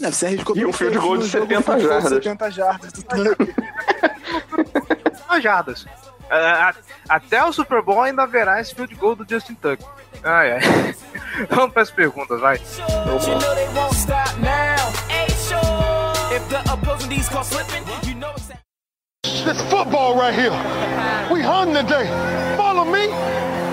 [0.00, 2.24] Não, você arriscou E um field goal de no jogo 70 field goal de jardas.
[2.24, 3.54] 70 jardas do Tucker.
[5.28, 5.86] Duas jardas.
[6.30, 6.74] A-
[7.08, 9.86] Até o Super Bowl ainda haverá esse field goal do Justin Tucker.
[10.24, 10.60] Ai, ai.
[11.50, 12.56] Vamos para as perguntas, vai.
[12.56, 14.76] You know they won't stop now.
[16.30, 18.62] If the opposing D's caught slipping, you know exactly.
[19.44, 20.52] This football right here.
[21.32, 22.06] We hunting today.
[22.56, 23.08] Follow me.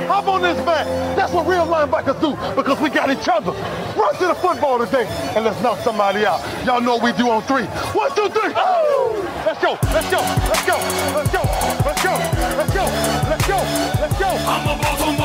[0.08, 0.88] Hop on this back.
[1.16, 3.52] That's what real linebackers do because we got each other.
[3.96, 6.42] Run to the football today and let's knock somebody out.
[6.66, 7.66] Y'all know what we do on three.
[7.94, 8.54] One, two, three.
[8.56, 9.22] Oh!
[9.46, 9.78] Let's go.
[9.94, 10.20] Let's go.
[10.50, 10.78] Let's go.
[11.14, 11.44] Let's go.
[11.86, 12.14] Let's go.
[12.58, 12.86] Let's go.
[13.30, 13.58] Let's go.
[14.02, 14.28] Let's go.
[14.28, 15.19] I'm a Baltimore Senhor Kaique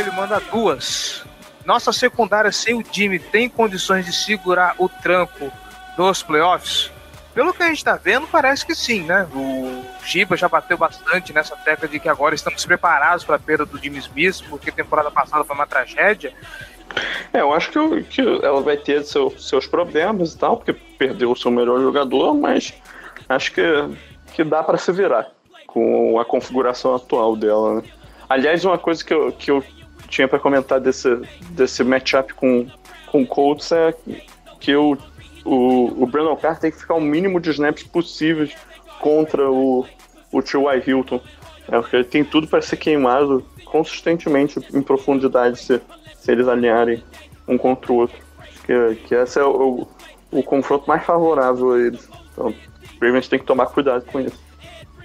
[0.00, 1.22] Coelho manda duas.
[1.66, 5.52] Nossa secundária sem o time tem condições de segurar o tranco
[5.96, 6.90] dos playoffs?
[7.34, 9.26] pelo que a gente tá vendo, parece que sim, né?
[9.34, 13.64] O Giba já bateu bastante nessa tecla de que agora estamos preparados para a perda
[13.64, 16.32] do Jimmy Smith, porque a temporada passada foi uma tragédia.
[17.32, 21.30] É, eu acho que, que ela vai ter seu- seus problemas e tal, porque perdeu
[21.30, 22.74] o seu melhor jogador, mas
[23.28, 23.62] acho que,
[24.34, 25.28] que dá pra se virar
[25.68, 27.82] com a configuração atual dela, né?
[28.28, 29.64] Aliás, uma coisa que eu, que eu
[30.10, 31.08] tinha pra comentar desse,
[31.50, 32.66] desse matchup com,
[33.06, 33.94] com o Colts é
[34.58, 34.98] que o,
[35.44, 38.54] o, o Brandon Carter tem que ficar o mínimo de snaps possíveis
[39.00, 39.86] contra o,
[40.30, 40.82] o T.Y.
[40.86, 41.20] Hilton.
[41.68, 45.80] É, porque ele tem tudo para ser queimado consistentemente em profundidade se,
[46.16, 47.02] se eles alinharem
[47.46, 48.16] um contra o outro.
[48.38, 49.86] Acho que, que esse é o,
[50.32, 52.08] o confronto mais favorável a eles.
[52.32, 54.49] Então, o Ravens tem que tomar cuidado com isso.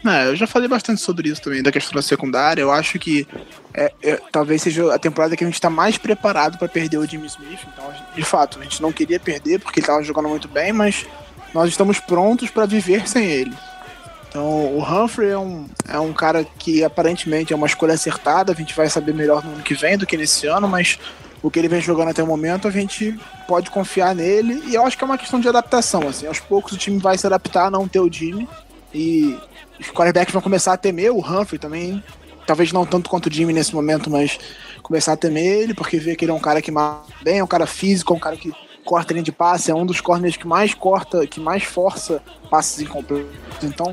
[0.08, 2.62] É, eu já falei bastante sobre isso também, da questão da secundária.
[2.62, 3.28] Eu acho que
[3.74, 7.06] é, é, talvez seja a temporada que a gente tá mais preparado para perder o
[7.06, 7.60] Jimmy Smith.
[7.74, 11.06] Então, de fato, a gente não queria perder porque ele tava jogando muito bem, mas
[11.54, 13.54] nós estamos prontos para viver sem ele.
[14.30, 18.52] Então, o Humphrey é um, é um cara que aparentemente é uma escolha acertada.
[18.52, 21.00] A gente vai saber melhor no ano que vem do que nesse ano, mas
[21.42, 24.62] o que ele vem jogando até o momento, a gente pode confiar nele.
[24.68, 26.08] E eu acho que é uma questão de adaptação.
[26.08, 28.48] Assim, aos poucos o time vai se adaptar a não ter o Jimmy.
[28.94, 29.38] E
[29.80, 32.04] os quarterbacks vão começar a temer o Humphrey também.
[32.46, 34.38] Talvez não tanto quanto o Jimmy nesse momento, mas
[34.84, 37.44] começar a temer ele, porque vê que ele é um cara que mata bem, é
[37.44, 38.54] um cara físico, é um cara que
[38.84, 42.80] corta linha de passe, é um dos corners que mais corta, que mais força passes
[42.82, 43.34] incompletos.
[43.64, 43.92] Então,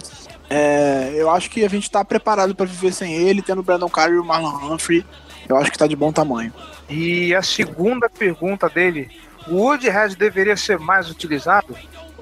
[0.50, 3.88] é, eu acho que a gente tá preparado para viver sem ele, tendo o Brandon
[3.88, 5.04] Carey e o Marlon Humphrey.
[5.48, 6.52] Eu acho que tá de bom tamanho.
[6.88, 9.10] E a segunda pergunta dele:
[9.48, 11.74] o Woodhead deveria ser mais utilizado?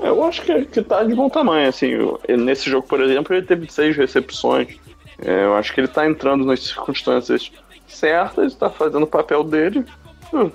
[0.02, 1.90] Eu acho que, que tá de bom tamanho, assim.
[2.28, 4.76] nesse jogo, por exemplo, ele teve seis recepções.
[5.22, 7.50] É, eu acho que ele tá entrando nas circunstâncias
[7.86, 9.84] certas, tá fazendo o papel dele.
[10.32, 10.52] Eu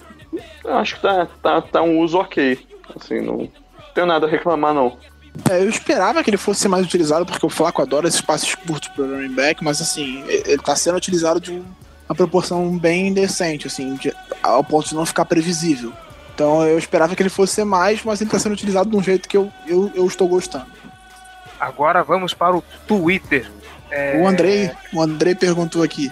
[0.78, 2.58] acho que tá, tá, tá um uso ok.
[2.96, 3.50] Assim, não
[3.94, 4.98] tenho nada a reclamar, não.
[5.50, 8.88] É, eu esperava que ele fosse mais utilizado, porque o Flaco adora esses passes curtos
[8.90, 11.66] pro running back, mas assim, ele tá sendo utilizado de um-
[12.08, 15.92] uma proporção bem decente, assim, de- ao ponto de não ficar previsível.
[16.36, 19.02] Então eu esperava que ele fosse ser mais, mas ele tá sendo utilizado de um
[19.02, 20.68] jeito que eu, eu, eu estou gostando.
[21.58, 23.50] Agora vamos para o Twitter.
[23.90, 26.12] É, O Andrei, o Andrei perguntou aqui: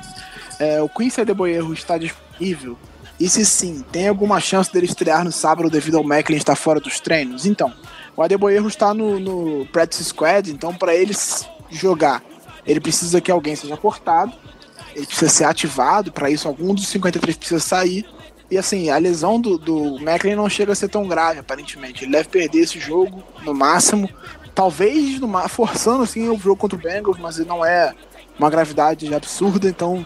[0.57, 2.77] é, o Quincy Adeboerro está disponível?
[3.19, 6.79] E se sim, tem alguma chance dele estrear no sábado devido ao Macklin estar fora
[6.79, 7.45] dos treinos?
[7.45, 7.73] Então,
[8.15, 11.13] o Adeboerro está no, no Practice Squad, então para ele
[11.69, 12.23] jogar,
[12.65, 14.33] ele precisa que alguém seja cortado,
[14.95, 18.05] ele precisa ser ativado, para isso algum dos 53 precisa sair.
[18.51, 22.03] E assim, a lesão do, do Macklin não chega a ser tão grave, aparentemente.
[22.03, 24.09] Ele deve perder esse jogo, no máximo.
[24.53, 27.93] Talvez no forçando assim o jogo contra o Bengals, mas não é
[28.37, 30.05] uma gravidade absurda, então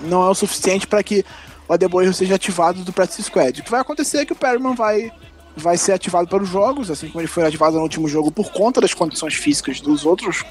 [0.00, 1.24] não é o suficiente para que
[1.68, 3.60] o Adeboerro seja ativado do Practice Squad.
[3.60, 5.12] O que vai acontecer é que o Perryman vai,
[5.56, 8.50] vai ser ativado para os jogos, assim como ele foi ativado no último jogo por
[8.50, 10.44] conta das condições físicas dos outros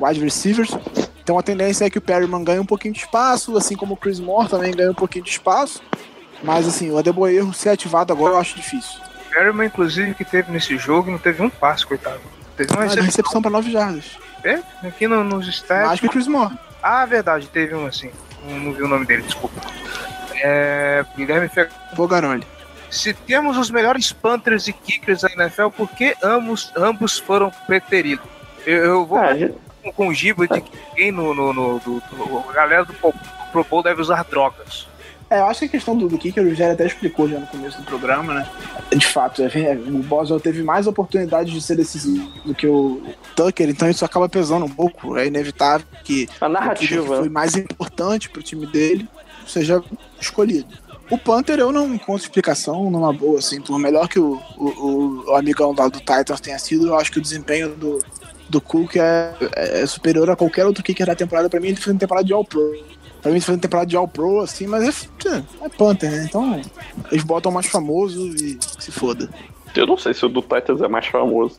[0.00, 0.70] wide receivers.
[1.22, 3.96] Então a tendência é que o Perryman ganhe um pouquinho de espaço, assim como o
[3.96, 5.82] Chris Moore também ganha um pouquinho de espaço.
[6.42, 9.00] Mas assim, o Adeboerro ser ativado agora eu acho difícil.
[9.32, 12.20] Perryman, inclusive, que teve nesse jogo, não teve um passe, coitado.
[12.56, 13.04] Teve uma Mas a recepção.
[13.06, 14.04] recepção para 9 jardas.
[14.44, 16.00] É, aqui no, nos Mais stats.
[16.00, 16.54] que o Chris Moore.
[16.82, 18.10] Ah, verdade, teve um assim.
[18.48, 19.60] Não, não vi o nome dele, desculpa.
[20.40, 21.68] É, Guilherme Fe...
[21.94, 22.46] Bogaroli.
[22.90, 28.24] Se temos os melhores Panthers e Kickers da NFL, por que ambos, ambos foram preteridos?
[28.64, 31.78] Eu, eu vou Ah, gente- com, com o Giba de que ninguém no, no, no-
[31.80, 34.86] do, do- a galera do Pro Bowl deve usar drogas.
[35.30, 37.46] É, eu acho que a questão do, do kicker o Rogério até explicou já no
[37.46, 38.50] começo do programa, né?
[38.96, 43.02] De fato, é, o Boswell teve mais oportunidades de ser decisivo do que o
[43.36, 45.16] Tucker, então isso acaba pesando um pouco.
[45.18, 47.16] É inevitável que A o kicker que narrativa.
[47.18, 49.06] foi mais importante pro time dele
[49.46, 49.82] seja
[50.20, 50.68] escolhido.
[51.10, 55.34] O Panther eu não encontro explicação numa boa, assim, por melhor que o, o, o
[55.34, 57.98] amigão lá do Titans tenha sido, eu acho que o desempenho do,
[58.48, 61.48] do Cook é, é superior a qualquer outro kicker da temporada.
[61.48, 62.74] Pra mim, ele fez uma temporada de All-Pro.
[63.22, 66.24] Pra mim, uma temporada de All-Pro, assim, mas é, é Panther, né?
[66.28, 66.60] Então,
[67.10, 69.28] eles botam o mais famoso e se foda.
[69.74, 71.58] Eu não sei se o do Titans é mais famoso.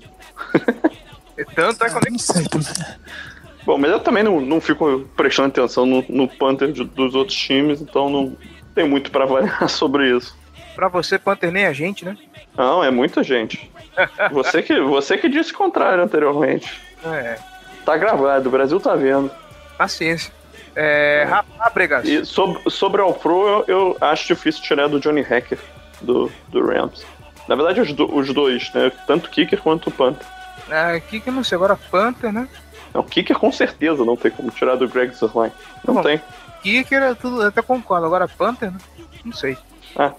[1.38, 2.68] E tanto é que eu Eu nem não sei também.
[3.66, 7.38] Bom, mas eu também não, não fico prestando atenção no, no Panther de- dos outros
[7.38, 8.36] times, então não
[8.74, 10.36] tem muito pra avaliar sobre isso.
[10.76, 12.18] pra você, Panther, nem a gente, né?
[12.58, 13.70] Não, é muita gente.
[14.32, 16.82] Você que, você que disse o contrário anteriormente.
[17.06, 17.38] É,
[17.86, 19.30] Tá gravado, o Brasil tá vendo.
[19.78, 20.32] paciência.
[20.82, 22.06] É, Rafa Bregas.
[22.08, 25.60] E sobre, sobre o Pro, eu, eu acho difícil tirar do Johnny Hacker,
[26.02, 27.06] do, do Rams.
[27.48, 28.92] Na verdade, os, do- os dois, né?
[29.06, 30.26] Tanto o Kicker quanto o Panther.
[30.70, 32.48] É, eu não sei, agora Panther, né?
[32.94, 35.52] Não, o Kicker com certeza não tem como tirar do Greg Zerline.
[35.86, 36.02] Não Bom.
[36.04, 36.22] tem.
[36.64, 38.06] Kicker é tudo, até concordo.
[38.06, 38.78] Agora Panther, né?
[39.26, 39.58] Não sei.
[39.98, 40.14] Ah,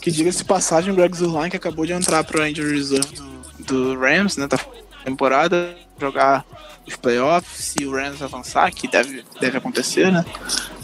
[0.00, 3.94] Que diga-se de passagem, o Greg Zurline, que acabou de entrar pro Injury Reserve do,
[3.94, 4.48] do Rams, né?
[4.48, 4.58] Tá
[5.04, 6.44] temporada, jogar
[6.86, 10.24] os playoffs, se o Rams avançar, que deve, deve acontecer, né?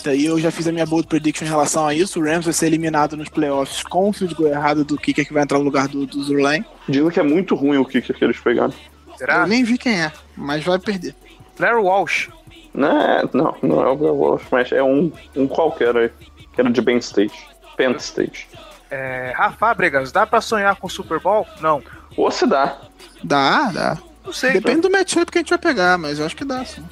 [0.04, 2.20] Daí eu já fiz a minha bold prediction em relação a isso.
[2.20, 5.32] O Rams vai ser eliminado nos playoffs com o field goal errado do kicker que
[5.32, 6.64] vai entrar no lugar do, do Zurlane.
[6.88, 8.72] Dizem que é muito ruim o kicker que eles pegaram.
[9.16, 9.38] Será?
[9.40, 11.14] Eu nem vi quem é, mas vai perder.
[11.58, 12.30] Larry Walsh.
[12.72, 16.10] Não, é- não, não é o Bill Walsh, mas é um, um qualquer aí.
[16.54, 17.34] Que era de Penn State.
[17.76, 18.48] Penn State.
[18.90, 21.44] É, Rafa Fábricas, dá pra sonhar com o Super Bowl?
[21.60, 21.82] Não.
[22.16, 22.78] Ou se dá.
[23.22, 23.98] Dá, dá.
[24.28, 24.52] Não sei.
[24.52, 26.84] Depende do matchup que a gente vai pegar, mas eu acho que dá, sim.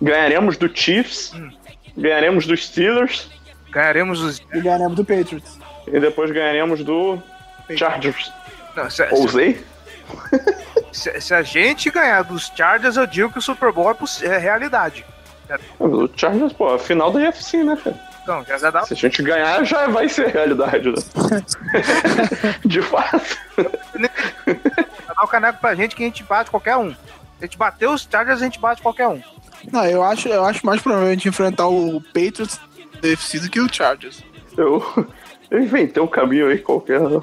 [0.00, 1.32] Ganharemos do Chiefs,
[1.96, 3.28] ganharemos dos Steelers
[3.74, 4.40] Ganharemos os.
[4.54, 5.58] E ganhamos do Patriots.
[5.88, 7.20] e depois ganharemos do
[7.76, 8.32] Chargers.
[8.76, 9.64] Não, se, Ousei?
[10.92, 14.38] se- se a gente ganhar dos Chargers, eu digo que o Super Bowl é, é
[14.38, 15.04] realidade.
[15.80, 17.98] O Chargers, pô, a final da UFC, né, cara?
[18.22, 18.82] Então, já já dá.
[18.86, 20.94] Se a gente ganhar, já vai ser realidade, né?
[22.64, 23.36] De fato.
[25.24, 26.90] O caneco pra gente que a gente bate qualquer um.
[26.90, 26.96] Se
[27.40, 29.20] a gente bater os Chargers, a gente bate qualquer um.
[29.72, 32.60] Não, eu acho, eu acho mais provável a gente enfrentar o Patriots
[33.02, 34.22] UFC do que o Chargers.
[34.56, 34.82] Eu,
[35.50, 37.00] eu inventei um caminho aí qualquer.
[37.00, 37.20] né?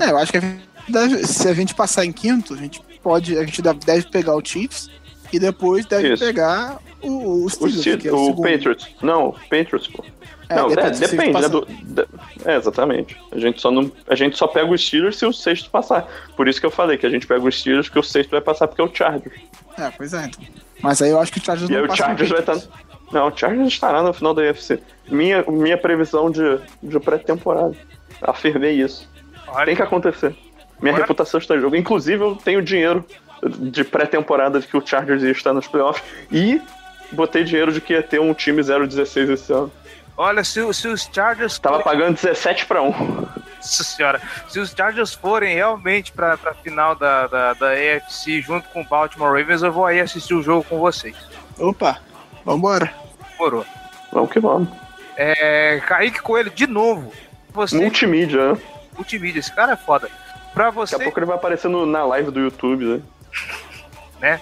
[0.00, 2.80] É, eu acho que a gente deve- se a gente passar em quinto, a gente
[3.02, 4.90] pode, a gente deve- pegar o Chiefs
[5.32, 6.24] e depois deve Isso.
[6.24, 8.42] pegar o, o O, Steelers, Steelers- que é o, o.
[8.42, 8.88] Patriots.
[9.02, 10.04] Não, Patriots, pô.
[10.48, 11.48] É, não, é, depende, gente depende, né?
[11.48, 12.06] Do, de-
[12.44, 13.16] é, exatamente.
[13.32, 16.06] A gente, só não, a gente só pega os Steelers se o sexto passar.
[16.36, 18.40] Por isso que eu falei que a gente pega os Steelers, que o sexto vai
[18.40, 19.34] passar porque é o Chargers.
[19.78, 20.44] É, pois é, então.
[20.80, 22.52] Mas aí eu acho que o Chargers E não aí o no Chargers vai estar.
[22.54, 22.86] Patriots.
[23.12, 24.80] Não, o Chargers estará na final da UFC.
[25.08, 27.74] Minha, minha previsão de, de pré-temporada.
[28.22, 29.08] Afirmei isso.
[29.48, 30.34] Olha, Tem que acontecer.
[30.80, 31.76] Minha Agora- reputação está em jogo.
[31.76, 33.04] Inclusive, eu tenho dinheiro
[33.42, 36.02] de pré-temporada de que o Chargers ia estar nos playoffs.
[36.32, 36.60] E
[37.12, 39.70] botei dinheiro de que ia ter um time 0-16 esse ano.
[40.16, 41.58] Olha se, se os Chargers.
[41.58, 42.90] Tava forem- pagando 17 para 1.
[43.56, 44.20] Nossa senhora.
[44.48, 48.84] Se os Chargers forem realmente pra, pra final da, da, da AFC junto com o
[48.84, 51.16] Baltimore Ravens, eu vou aí assistir o jogo com vocês.
[51.58, 51.98] Opa,
[52.44, 52.92] vambora.
[53.38, 53.64] Morou.
[54.12, 54.68] Vamos que vamos.
[55.16, 57.12] É, Kaique Coelho, de novo.
[57.52, 58.58] Você, Multimídia, né?
[58.94, 60.08] multimídia, esse cara é foda.
[60.54, 63.00] Pra Daqui você, a pouco ele vai aparecer no- na live do YouTube, né?
[64.20, 64.40] né?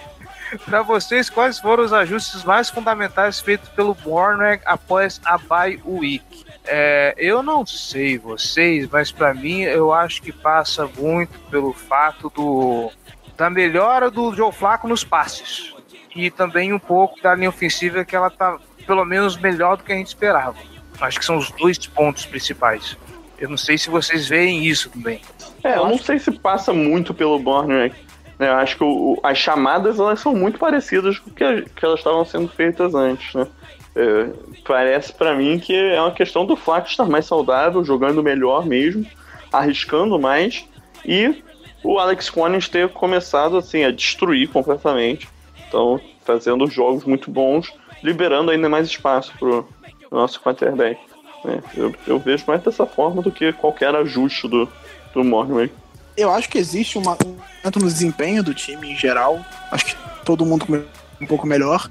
[0.65, 6.45] Pra vocês, quais foram os ajustes mais fundamentais feitos pelo Warner após a bye week?
[6.67, 12.31] É, eu não sei vocês, mas pra mim eu acho que passa muito pelo fato
[12.35, 12.91] do
[13.37, 15.73] da melhora do Joe Flacco nos passes
[16.15, 19.91] e também um pouco da linha ofensiva que ela tá pelo menos melhor do que
[19.91, 20.55] a gente esperava.
[21.01, 22.97] Acho que são os dois pontos principais.
[23.37, 25.21] Eu não sei se vocês veem isso também.
[25.63, 27.93] É, eu não sei se passa muito pelo Borner.
[28.39, 31.99] Eu acho que o- as chamadas elas são muito parecidas com o que, que elas
[31.99, 33.47] estavam sendo feitas antes, né?
[33.95, 34.29] É,
[34.67, 39.05] parece pra mim que é uma questão do Flaco estar mais saudável, jogando melhor mesmo,
[39.53, 40.67] arriscando mais
[41.05, 41.41] e
[41.81, 45.29] o Alex Collins ter começado assim a destruir completamente.
[45.67, 47.71] Então, fazendo jogos muito bons,
[48.03, 49.65] liberando ainda mais espaço pro
[50.11, 50.99] nosso quarterback.
[51.43, 51.63] né?
[51.77, 54.67] Eu, eu vejo mais dessa forma do que qualquer ajuste do,
[55.13, 55.71] do Mornway.
[56.17, 59.45] Eu acho que existe uma, um tanto no desempenho do time em geral.
[59.71, 60.85] Acho que todo mundo come-
[61.19, 61.89] um pouco melhor.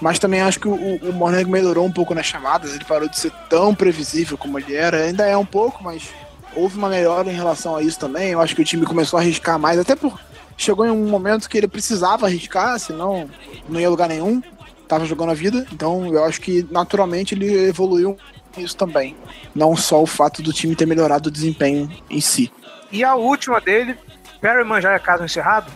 [0.00, 2.74] Mas também acho que o, o Morneg melhorou um pouco nas chamadas.
[2.74, 5.04] Ele parou de ser tão previsível como ele era.
[5.04, 6.08] Ainda é um pouco, mas
[6.54, 8.30] houve uma melhora em relação a isso também.
[8.30, 10.18] Eu acho que o time começou a arriscar mais, até por
[10.56, 13.28] chegou em um momento que ele precisava arriscar, senão
[13.68, 14.40] não ia lugar nenhum.
[14.86, 15.66] Tava jogando a vida.
[15.72, 18.16] Então eu acho que naturalmente ele evoluiu
[18.56, 19.16] isso também.
[19.54, 22.52] Não só o fato do time ter melhorado o desempenho em si.
[22.90, 23.96] E a última dele,
[24.40, 25.70] Perryman já é caso encerrado?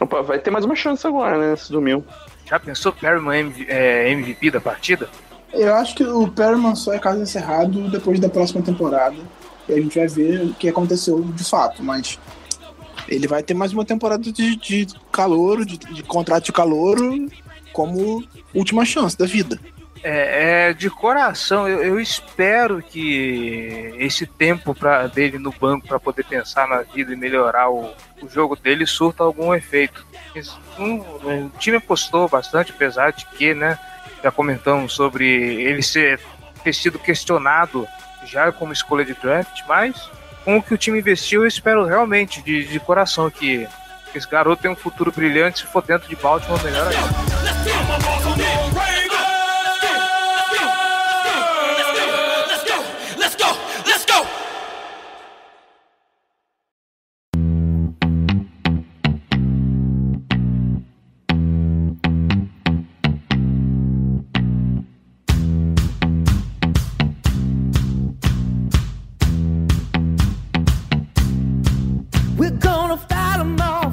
[0.00, 2.04] Opa, vai ter mais uma chance agora, né, nesse domingo.
[2.44, 5.08] Já pensou Perryman é, MVP da partida?
[5.52, 9.16] Eu acho que o Perryman só é caso encerrado depois da próxima temporada.
[9.68, 12.18] E a gente vai ver o que aconteceu de fato, mas
[13.08, 16.98] ele vai ter mais uma temporada de, de calor, de, de contrato de calor,
[17.72, 19.58] como última chance da vida.
[20.02, 25.98] É, é, de coração, eu, eu espero que esse tempo pra, dele no banco para
[25.98, 27.90] poder pensar na vida e melhorar o,
[28.22, 30.06] o jogo dele surta algum efeito.
[30.78, 33.78] Um, o time apostou bastante, apesar de que, né,
[34.22, 36.20] já comentamos sobre ele ser,
[36.62, 37.86] ter sido questionado
[38.24, 40.10] já como escolha de draft, mas
[40.44, 43.66] com o que o time investiu, eu espero realmente, de, de coração, que
[44.14, 48.87] esse garoto tem um futuro brilhante, se for dentro de Baltimore, melhor ainda.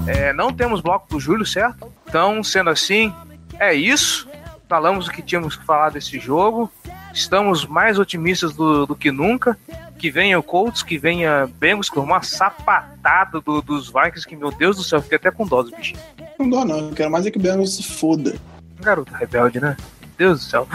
[0.08, 1.92] É, não temos bloco do Júlio, certo?
[2.08, 3.12] Então, sendo assim,
[3.60, 4.28] é isso.
[4.70, 6.72] Falamos o que tínhamos que falar desse jogo.
[7.14, 9.58] Estamos mais otimistas do, do que nunca.
[9.98, 14.52] Que venha o Colts, que venha Bengals, com uma sapatada do, dos Vikings, que, meu
[14.52, 16.04] Deus do céu, fiquei até com dó dos bichinhos.
[16.38, 16.80] Não dou, não.
[16.90, 18.36] Eu quero mais é que o Bengals se foda.
[18.80, 19.76] Garoto rebelde, né?
[20.18, 20.68] Deus do céu.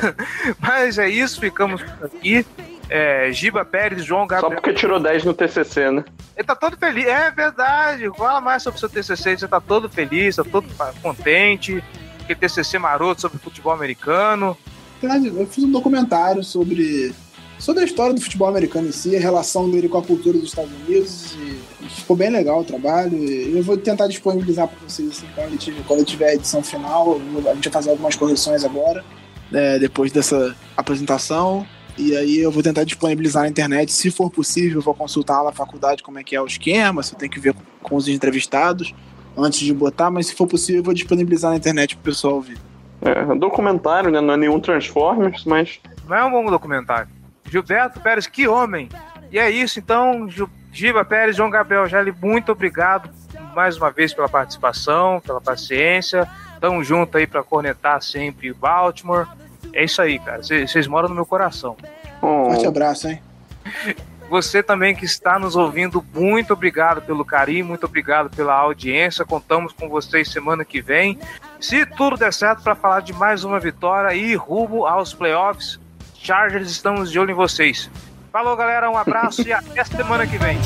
[0.60, 2.44] Mas é isso, ficamos por aqui.
[2.88, 4.60] É, Giba Pérez, João Só Gabriel.
[4.60, 6.04] porque tirou 10 no TCC, né?
[6.36, 7.06] Ele tá todo feliz.
[7.06, 8.08] É verdade.
[8.16, 9.36] Fala mais sobre o seu TCC.
[9.36, 10.66] Você tá todo feliz, tá todo
[11.02, 11.82] contente.
[12.20, 14.56] Aquele TCC maroto sobre futebol americano.
[15.02, 17.14] Eu fiz um documentário sobre,
[17.58, 20.48] sobre a história do futebol americano em si, a relação dele com a cultura dos
[20.48, 21.36] Estados Unidos.
[21.36, 23.16] E ficou bem legal o trabalho.
[23.16, 26.62] E eu vou tentar disponibilizar para vocês assim, quando, ele tiver, quando tiver a edição
[26.62, 27.20] final.
[27.50, 29.04] A gente vai fazer algumas correções agora,
[29.50, 31.66] né, depois dessa apresentação.
[31.98, 33.90] E aí eu vou tentar disponibilizar na internet.
[33.92, 37.02] Se for possível, eu vou consultar lá na faculdade como é que é o esquema,
[37.02, 38.94] se eu tenho que ver com os entrevistados
[39.36, 42.58] antes de botar, mas se for possível, eu vou disponibilizar na internet pro pessoal ouvir.
[43.02, 44.20] É, documentário, né?
[44.20, 45.78] Não é nenhum Transformers, mas
[46.08, 47.08] Não é um bom documentário.
[47.50, 48.88] Gilberto Pérez, que homem!
[49.30, 50.28] E é isso, então,
[50.72, 53.10] Giba Pérez, João Gabriel Gelli, muito obrigado
[53.54, 56.28] mais uma vez pela participação, pela paciência.
[56.60, 59.26] Tamo junto aí pra cornetar sempre Baltimore.
[59.72, 60.42] É isso aí, cara.
[60.42, 61.76] Vocês moram no meu coração.
[62.22, 63.20] oh, Forte abraço, hein?
[64.28, 69.24] Você também que está nos ouvindo, muito obrigado pelo carinho, muito obrigado pela audiência.
[69.24, 71.16] Contamos com vocês semana que vem.
[71.60, 75.78] Se tudo der certo para falar de mais uma vitória e rumo aos playoffs,
[76.14, 77.88] Chargers, estamos de olho em vocês.
[78.32, 80.58] Falou, galera, um abraço e até semana que vem.